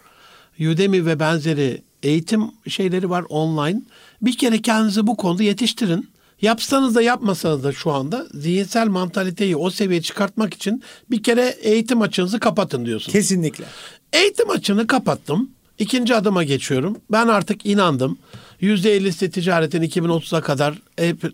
Udemy 0.59 1.05
ve 1.05 1.19
benzeri 1.19 1.81
eğitim 2.03 2.51
şeyleri 2.67 3.09
var 3.09 3.25
online. 3.29 3.81
Bir 4.21 4.37
kere 4.37 4.61
kendinizi 4.61 5.07
bu 5.07 5.17
konuda 5.17 5.43
yetiştirin. 5.43 6.09
Yapsanız 6.41 6.95
da 6.95 7.01
yapmasanız 7.01 7.63
da 7.63 7.71
şu 7.71 7.91
anda 7.91 8.27
zihinsel 8.33 8.87
mantaliteyi 8.87 9.55
o 9.55 9.69
seviyeye 9.69 10.01
çıkartmak 10.01 10.53
için 10.53 10.83
bir 11.11 11.23
kere 11.23 11.55
eğitim 11.61 12.01
açınızı 12.01 12.39
kapatın 12.39 12.85
diyorsunuz. 12.85 13.13
Kesinlikle. 13.13 13.65
Eğitim 14.13 14.49
açını 14.49 14.87
kapattım. 14.87 15.49
İkinci 15.79 16.15
adıma 16.15 16.43
geçiyorum. 16.43 16.97
Ben 17.11 17.27
artık 17.27 17.65
inandım. 17.65 18.17
%50'si 18.61 19.29
ticaretin 19.29 19.81
2030'a 19.81 20.41
kadar 20.41 20.81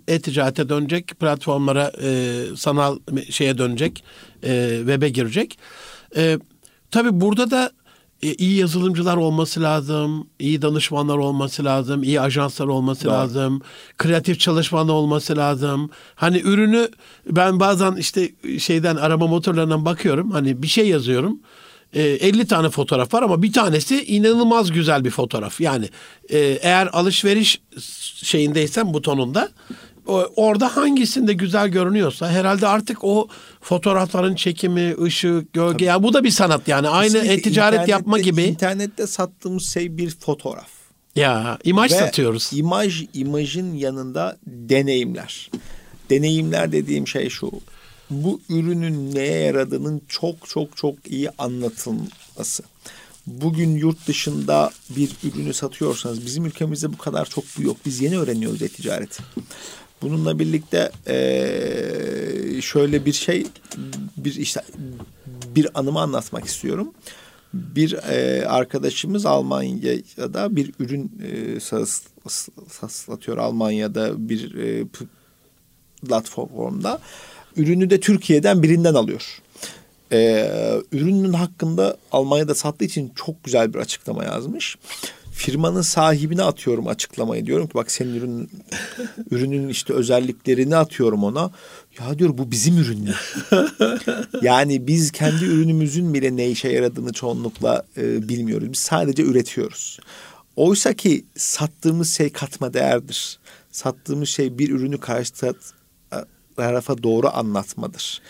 e-ticarete 0.08 0.70
dönecek. 0.70 1.08
Platformlara, 1.08 1.92
e, 2.02 2.42
sanal 2.56 3.00
şeye 3.30 3.58
dönecek. 3.58 4.04
E, 4.44 4.76
web'e 4.78 5.10
girecek. 5.10 5.60
E, 6.16 6.40
tabii 6.92 7.22
burada 7.22 7.52
da 7.52 7.72
e, 8.24 8.34
iyi 8.34 8.58
yazılımcılar 8.58 9.18
olması 9.18 9.62
lazım, 9.62 10.28
iyi 10.40 10.62
danışmanlar 10.62 11.18
olması 11.18 11.66
lazım, 11.66 12.04
iyi 12.04 12.22
ajanslar 12.22 12.68
olması 12.68 13.06
Doğru. 13.06 13.14
lazım, 13.14 13.62
kreatif 13.98 14.40
çalışmanlar 14.40 14.94
olması 14.94 15.38
lazım. 15.38 15.90
Hani 16.16 16.40
ürünü 16.40 16.90
ben 17.26 17.60
bazen 17.60 17.96
işte 17.96 18.32
şeyden 18.60 18.96
arama 18.96 19.28
motorlarından 19.28 19.86
bakıyorum. 19.86 20.32
Hani 20.32 20.64
bir 20.64 20.68
şey 20.68 20.88
yazıyorum. 20.88 21.40
50 21.94 22.42
e, 22.42 22.46
tane 22.46 22.70
fotoğraf 22.70 23.14
var 23.14 23.24
ama 23.24 23.44
bir 23.44 23.54
tanesi 23.54 24.06
inanılmaz 24.06 24.72
güzel 24.72 25.06
bir 25.06 25.10
fotoğraf. 25.10 25.62
Yani 25.62 25.90
e, 26.30 26.38
eğer 26.40 26.90
alışveriş 26.94 27.62
şeyindeysen 28.24 28.94
butonunda 28.94 29.50
orada 30.36 30.76
hangisinde 30.78 31.34
güzel 31.34 31.68
görünüyorsa 31.68 32.32
herhalde 32.32 32.68
artık 32.68 33.04
o 33.04 33.28
fotoğrafların 33.62 34.36
çekimi, 34.36 34.96
ışık, 35.04 35.54
gölge 35.54 35.74
Tabii. 35.74 35.84
ya 35.84 36.04
bu 36.04 36.14
da 36.14 36.24
bir 36.24 36.30
sanat 36.30 36.68
yani. 36.68 36.88
Aynı 36.88 37.18
e-ticaret 37.18 37.88
yapma 37.88 38.20
gibi. 38.20 38.44
İnternette 38.44 39.08
sattığımız 39.08 39.74
şey 39.74 39.98
bir 39.98 40.10
fotoğraf. 40.10 40.70
Ya 41.16 41.58
imaj 41.64 41.92
Ve 41.92 41.96
satıyoruz. 41.96 42.50
imaj 42.54 43.06
imajın 43.14 43.74
yanında 43.74 44.38
deneyimler. 44.48 45.52
Deneyimler 46.10 46.72
dediğim 46.72 47.08
şey 47.08 47.30
şu. 47.30 47.52
Bu 48.10 48.42
ürünün 48.50 49.16
neye 49.16 49.40
yaradığının 49.40 50.02
çok 50.08 50.50
çok 50.50 50.78
çok 50.78 50.96
iyi 51.08 51.30
anlatılması. 51.30 52.64
Bugün 53.28 53.76
yurt 53.76 54.08
dışında 54.08 54.72
bir 54.90 55.12
ürünü 55.24 55.54
satıyorsanız 55.54 56.26
bizim 56.26 56.46
ülkemizde 56.46 56.94
bu 56.94 56.98
kadar 56.98 57.26
çok 57.26 57.44
bu 57.58 57.64
yok. 57.64 57.78
Biz 57.86 58.02
yeni 58.02 58.20
öğreniyoruz 58.20 58.62
e-ticareti. 58.62 59.24
Bununla 60.02 60.40
birlikte 60.40 60.92
şöyle 62.62 63.06
bir 63.06 63.14
şey 63.14 63.48
bir 64.18 64.36
işte 64.36 64.62
bir 65.56 65.80
anımı 65.80 66.00
anlatmak 66.00 66.46
istiyorum. 66.46 66.94
Bir 67.54 67.94
arkadaşımız 68.56 69.26
Almanya'da 69.26 70.56
bir 70.56 70.74
ürün 70.80 71.12
satıyor 72.80 73.38
Almanya'da 73.38 74.30
bir 74.30 74.54
platformda. 76.02 77.00
Ürünü 77.60 77.90
de 77.90 78.00
Türkiye'den 78.00 78.64
birinden 78.64 78.94
alıyor. 78.94 79.42
Ee, 80.12 80.50
ürünün 80.92 81.34
hakkında 81.34 81.98
Almanya'da 82.12 82.56
sattığı 82.56 82.86
için 82.86 83.12
çok 83.16 83.44
güzel 83.44 83.74
bir 83.74 83.80
açıklama 83.80 84.24
yazmış. 84.24 84.78
Firmanın 85.32 85.82
sahibine 85.82 86.44
atıyorum 86.44 86.88
açıklamayı 86.88 87.46
diyorum 87.46 87.68
ki 87.68 87.74
bak 87.74 87.92
senin 87.92 88.16
ürün 88.16 88.50
ürünün 89.32 89.70
işte 89.70 89.94
özelliklerini 89.94 90.76
atıyorum 90.76 91.24
ona. 91.24 91.52
Ya 92.00 92.20
diyor 92.20 92.38
bu 92.38 92.52
bizim 92.52 92.78
ürün. 92.78 93.10
yani 94.42 94.88
biz 94.88 95.12
kendi 95.12 95.46
ürünümüzün 95.46 96.14
bile 96.14 96.36
ne 96.36 96.50
işe 96.50 96.70
yaradığını 96.70 97.14
çoğunlukla 97.14 97.86
e, 97.98 98.30
bilmiyoruz. 98.30 98.72
Biz 98.72 98.80
sadece 98.80 99.24
üretiyoruz. 99.24 100.00
Oysa 100.56 100.94
ki 100.94 101.26
sattığımız 101.38 102.16
şey 102.16 102.30
katma 102.30 102.74
değerdir. 102.74 103.40
Sattığımız 103.72 104.30
şey 104.30 104.58
bir 104.58 104.70
ürünü 104.70 104.98
karşı 104.98 105.34
tarafa 106.64 107.04
doğru 107.04 107.30
anlatmadır. 107.34 108.22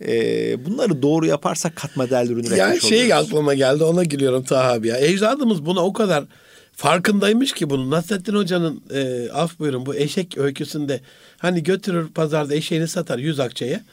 Ee, 0.00 0.64
bunları 0.64 1.02
doğru 1.02 1.26
yaparsak 1.26 1.76
katma 1.76 2.10
değerli 2.10 2.32
ürün 2.32 2.40
üretmiş 2.40 2.58
yani 2.58 2.80
şey 2.80 3.02
oluyoruz. 3.02 3.26
aklıma 3.26 3.54
geldi 3.54 3.84
ona 3.84 4.04
gülüyorum 4.04 4.44
Taha 4.44 4.72
abi 4.72 4.88
ya. 4.88 4.98
Ecdadımız 4.98 5.66
buna 5.66 5.84
o 5.84 5.92
kadar 5.92 6.24
farkındaymış 6.72 7.52
ki 7.52 7.70
bunun. 7.70 7.90
Nasrettin 7.90 8.34
Hoca'nın 8.34 8.82
e, 8.94 9.30
af 9.30 9.58
buyurun 9.58 9.86
bu 9.86 9.94
eşek 9.94 10.38
öyküsünde 10.38 11.00
hani 11.38 11.62
götürür 11.62 12.08
pazarda 12.08 12.54
eşeğini 12.54 12.88
satar 12.88 13.18
yüz 13.18 13.40
akçeye. 13.40 13.84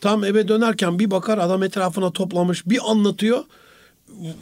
Tam 0.00 0.24
eve 0.24 0.48
dönerken 0.48 0.98
bir 0.98 1.10
bakar 1.10 1.38
adam 1.38 1.62
etrafına 1.62 2.10
toplamış 2.10 2.66
bir 2.66 2.90
anlatıyor 2.90 3.44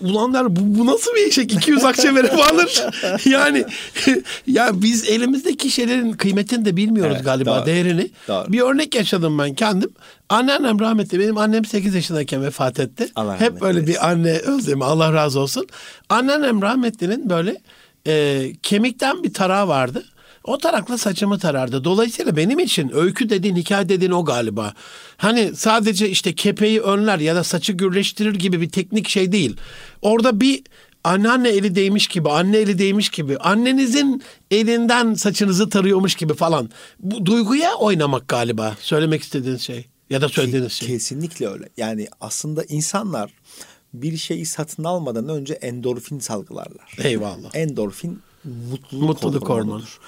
ulanlar 0.02 0.56
bu, 0.56 0.60
bu 0.78 0.86
nasıl 0.86 1.14
bir 1.14 1.26
eşek? 1.26 1.52
200 1.52 1.84
akçe 1.84 2.14
verip 2.14 2.32
alır. 2.52 2.84
Yani 3.24 3.64
ya 4.46 4.70
biz 4.74 5.08
elimizdeki 5.08 5.70
şeylerin 5.70 6.12
kıymetini 6.12 6.64
de 6.64 6.76
bilmiyoruz 6.76 7.12
evet, 7.16 7.24
galiba 7.24 7.58
doğru, 7.58 7.66
değerini. 7.66 8.10
Doğru. 8.28 8.52
bir 8.52 8.60
örnek 8.60 8.94
yaşadım 8.94 9.38
ben 9.38 9.54
kendim. 9.54 9.90
Anneannem 10.28 10.80
rahmetli 10.80 11.20
benim 11.20 11.38
annem 11.38 11.64
8 11.64 11.94
yaşındayken 11.94 12.42
vefat 12.42 12.80
etti. 12.80 13.08
Allah 13.16 13.40
hep 13.40 13.60
böyle 13.60 13.86
bir 13.86 14.10
anne 14.10 14.32
özlemi 14.32 14.84
Allah 14.84 15.12
razı 15.12 15.40
olsun. 15.40 15.66
Anneannem 16.08 16.62
rahmetlinin 16.62 17.30
böyle 17.30 17.56
e, 18.06 18.52
kemikten 18.62 19.22
bir 19.22 19.34
tarağı 19.34 19.68
vardı 19.68 20.04
o 20.44 20.58
tarakla 20.58 20.98
saçımı 20.98 21.38
tarardı. 21.38 21.84
Dolayısıyla 21.84 22.36
benim 22.36 22.58
için 22.58 22.96
öykü 22.96 23.30
dediğin, 23.30 23.56
hikaye 23.56 23.88
dediğin 23.88 24.10
o 24.12 24.24
galiba. 24.24 24.74
Hani 25.16 25.56
sadece 25.56 26.10
işte 26.10 26.34
kepeği 26.34 26.80
önler 26.80 27.18
ya 27.18 27.36
da 27.36 27.44
saçı 27.44 27.72
gürleştirir 27.72 28.34
gibi 28.34 28.60
bir 28.60 28.70
teknik 28.70 29.08
şey 29.08 29.32
değil. 29.32 29.56
Orada 30.02 30.40
bir 30.40 30.62
anneanne 31.04 31.48
eli 31.48 31.74
değmiş 31.74 32.08
gibi, 32.08 32.30
anne 32.30 32.56
eli 32.56 32.78
değmiş 32.78 33.08
gibi, 33.08 33.38
annenizin 33.38 34.22
elinden 34.50 35.14
saçınızı 35.14 35.68
tarıyormuş 35.68 36.14
gibi 36.14 36.34
falan. 36.34 36.70
Bu 37.00 37.26
duyguya 37.26 37.74
oynamak 37.74 38.28
galiba 38.28 38.76
söylemek 38.80 39.22
istediğiniz 39.22 39.62
şey 39.62 39.86
ya 40.10 40.20
da 40.20 40.28
söylediğiniz 40.28 40.72
şey. 40.72 40.88
Kesinlikle 40.88 41.48
öyle. 41.48 41.68
Yani 41.76 42.08
aslında 42.20 42.64
insanlar 42.64 43.30
bir 43.94 44.16
şeyi 44.16 44.46
satın 44.46 44.84
almadan 44.84 45.28
önce 45.28 45.54
endorfin 45.54 46.18
salgılarlar. 46.18 46.96
Eyvallah. 47.04 47.54
Endorfin 47.54 48.22
mutluluk, 48.44 49.08
mutluluk 49.08 49.48
hormonudur 49.48 49.98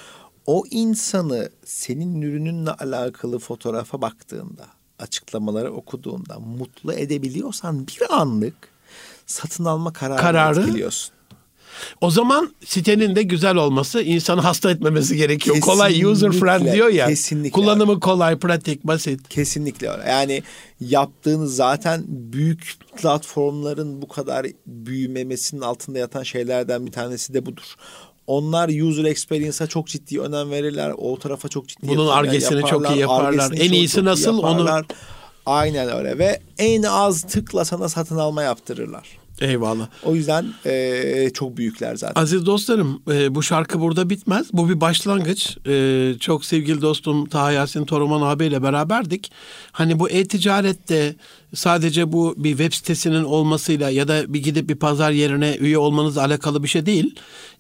o 0.46 0.64
insanı 0.70 1.50
senin 1.64 2.22
ürününle 2.22 2.70
alakalı 2.70 3.38
fotoğrafa 3.38 4.00
baktığında, 4.00 4.66
açıklamaları 4.98 5.72
okuduğunda 5.72 6.38
mutlu 6.38 6.92
edebiliyorsan 6.92 7.87
bir 7.87 8.14
anlık 8.20 8.54
satın 9.26 9.64
alma 9.64 9.92
kararı, 9.92 10.20
kararı 10.20 10.61
etkiliyorsun. 10.61 11.16
O 12.00 12.11
zaman 12.11 12.54
sitenin 12.64 13.16
de 13.16 13.22
güzel 13.22 13.56
olması, 13.56 14.02
insanı 14.02 14.40
hasta 14.40 14.70
etmemesi 14.70 15.16
gerekiyor. 15.16 15.56
Kesinlikle, 15.56 15.72
kolay, 15.72 16.04
user 16.04 16.32
friend 16.32 16.72
diyor 16.72 16.88
ya. 16.88 17.06
Kesinlikle. 17.06 17.50
Kullanımı 17.50 17.90
öyle. 17.90 18.00
kolay, 18.00 18.38
pratik, 18.38 18.85
basit. 18.85 19.28
Kesinlikle 19.28 19.88
öyle. 19.88 20.09
Yani 20.09 20.42
yaptığınız 20.80 21.56
zaten 21.56 22.04
büyük 22.09 22.76
platformların 22.96 24.02
bu 24.02 24.09
kadar 24.09 24.46
büyümemesinin 24.66 25.61
altında 25.61 25.98
yatan 25.98 26.22
şeylerden 26.22 26.87
bir 26.87 26.92
tanesi 26.92 27.35
de 27.35 27.46
budur. 27.46 27.74
Onlar 28.27 28.69
user 28.69 29.05
experience'a 29.05 29.67
çok 29.67 29.87
ciddi 29.87 30.21
önem 30.21 30.51
verirler. 30.51 30.93
O 30.99 31.19
tarafa 31.19 31.49
çok 31.49 31.69
ciddi 31.69 31.89
Bunun 31.89 32.07
argesini 32.07 32.67
çok 32.67 32.91
iyi 32.91 32.99
yaparlar. 32.99 33.53
En 33.53 33.73
iyisi 33.73 34.05
nasıl 34.05 34.39
onu 34.39 34.83
Aynen 35.47 35.89
öyle 35.97 36.19
ve 36.19 36.41
en 36.59 36.83
az 36.83 37.23
tıkla 37.23 37.65
sana 37.65 37.89
satın 37.89 38.17
alma 38.17 38.43
yaptırırlar. 38.43 39.09
Eyvallah. 39.41 39.89
O 40.05 40.15
yüzden 40.15 40.47
e, 40.67 41.31
çok 41.35 41.57
büyükler 41.57 41.97
zaten. 41.97 42.23
Aziz 42.23 42.47
dostlarım 42.47 43.03
e, 43.11 43.35
bu 43.35 43.43
şarkı 43.43 43.81
burada 43.81 44.11
bitmez. 44.11 44.47
Bu 44.53 44.69
bir 44.69 44.81
başlangıç. 44.81 45.57
E, 45.67 46.15
çok 46.21 46.45
sevgili 46.45 46.83
dostum 46.83 47.27
Taha 47.27 47.53
Yasin 47.53 47.85
Toruman 47.85 48.23
abiyle 48.23 48.62
beraberdik. 48.62 49.33
Hani 49.73 49.99
bu 49.99 50.11
e-ticarette 50.11 51.17
sadece 51.55 52.12
bu 52.12 52.35
bir 52.37 52.51
web 52.51 52.73
sitesinin 52.73 53.25
olmasıyla 53.25 53.91
ya 53.91 54.09
da 54.09 54.35
bir 54.35 54.43
gidip 54.43 54.69
bir 54.69 54.77
pazar 54.77 55.11
yerine 55.11 55.57
üye 55.57 55.79
olmanızla 55.79 56.25
alakalı 56.25 56.62
bir 56.62 56.69
şey 56.69 56.87
değil. 56.87 57.15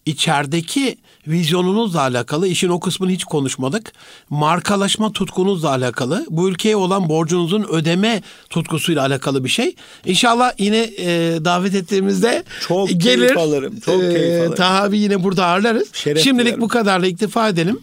İçerideki 0.06 0.96
vizyonunuzla 1.26 2.00
alakalı 2.00 2.48
işin 2.48 2.68
o 2.68 2.80
kısmını 2.80 3.10
hiç 3.10 3.24
konuşmadık. 3.24 3.92
Markalaşma 4.30 5.12
tutkunuzla 5.12 5.68
alakalı. 5.70 6.26
Bu 6.30 6.48
ülkeye 6.48 6.76
olan 6.76 7.08
borcunuzun 7.08 7.66
ödeme 7.70 8.22
tutkusuyla 8.50 9.02
alakalı 9.02 9.44
bir 9.44 9.48
şey. 9.48 9.74
İnşallah 10.04 10.52
yine 10.58 10.78
e, 10.98 11.08
davet 11.44 11.74
ettiğimizde 11.74 12.44
çok 12.68 12.88
gelir. 12.88 13.00
Keyif 13.26 13.38
alırım. 13.38 13.80
Çok 13.80 14.02
e, 14.02 14.12
keyif 14.14 14.40
alırım. 14.40 14.54
Taha 14.54 14.82
abi 14.82 14.98
yine 14.98 15.22
burada 15.22 15.46
ağırlarız. 15.46 15.88
Şeref 15.92 16.24
Şimdilik 16.24 16.46
dilerim. 16.46 16.60
bu 16.60 16.68
kadarla 16.68 17.06
iktifa 17.06 17.48
edelim. 17.48 17.78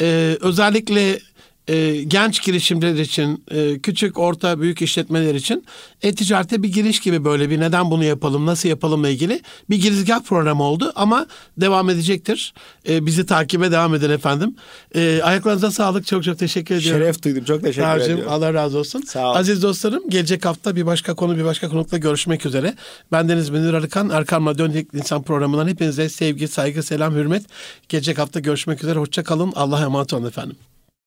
E, 0.00 0.36
özellikle 0.40 1.20
e, 1.68 2.02
genç 2.02 2.42
girişimciler 2.42 2.94
için, 2.94 3.44
e, 3.50 3.78
küçük, 3.78 4.18
orta, 4.18 4.60
büyük 4.60 4.82
işletmeler 4.82 5.34
için 5.34 5.64
e-ticarete 6.02 6.62
bir 6.62 6.72
giriş 6.72 7.00
gibi 7.00 7.24
böyle 7.24 7.50
bir 7.50 7.60
neden 7.60 7.90
bunu 7.90 8.04
yapalım, 8.04 8.46
nasıl 8.46 8.68
yapalımla 8.68 9.08
ilgili 9.08 9.40
bir 9.70 9.82
girizgah 9.82 10.22
programı 10.22 10.62
oldu 10.62 10.92
ama 10.96 11.26
devam 11.56 11.90
edecektir. 11.90 12.54
E, 12.88 13.06
bizi 13.06 13.26
takibe 13.26 13.72
devam 13.72 13.94
edin 13.94 14.10
efendim. 14.10 14.56
E, 14.94 15.20
ayaklarınıza 15.22 15.70
sağlık. 15.70 16.06
Çok 16.06 16.24
çok 16.24 16.38
teşekkür 16.38 16.74
ediyorum. 16.74 17.00
Şeref 17.00 17.22
duydum. 17.22 17.44
Çok 17.44 17.62
teşekkür 17.62 17.82
Tarcım, 17.82 18.12
ediyorum. 18.12 18.32
Allah 18.32 18.54
razı 18.54 18.78
olsun. 18.78 19.00
Sağ 19.00 19.30
ol. 19.30 19.34
Aziz 19.34 19.62
dostlarım 19.62 20.10
gelecek 20.10 20.44
hafta 20.44 20.76
bir 20.76 20.86
başka 20.86 21.14
konu 21.14 21.38
bir 21.38 21.44
başka 21.44 21.68
konukla 21.68 21.98
görüşmek 21.98 22.46
üzere. 22.46 22.74
Ben 23.12 23.28
Deniz 23.28 23.50
Münir 23.50 23.74
Arıkan. 23.74 24.10
Erkan 24.10 24.46
Radyo 24.46 24.68
İnsan 24.92 25.22
programından 25.22 25.68
hepinize 25.68 26.08
sevgi, 26.08 26.48
saygı, 26.48 26.82
selam, 26.82 27.14
hürmet. 27.14 27.42
Gelecek 27.88 28.18
hafta 28.18 28.40
görüşmek 28.40 28.82
üzere. 28.82 28.98
Hoşça 28.98 29.24
kalın. 29.24 29.52
Allah'a 29.56 29.82
emanet 29.82 30.12
olun 30.12 30.26
efendim. 30.26 30.56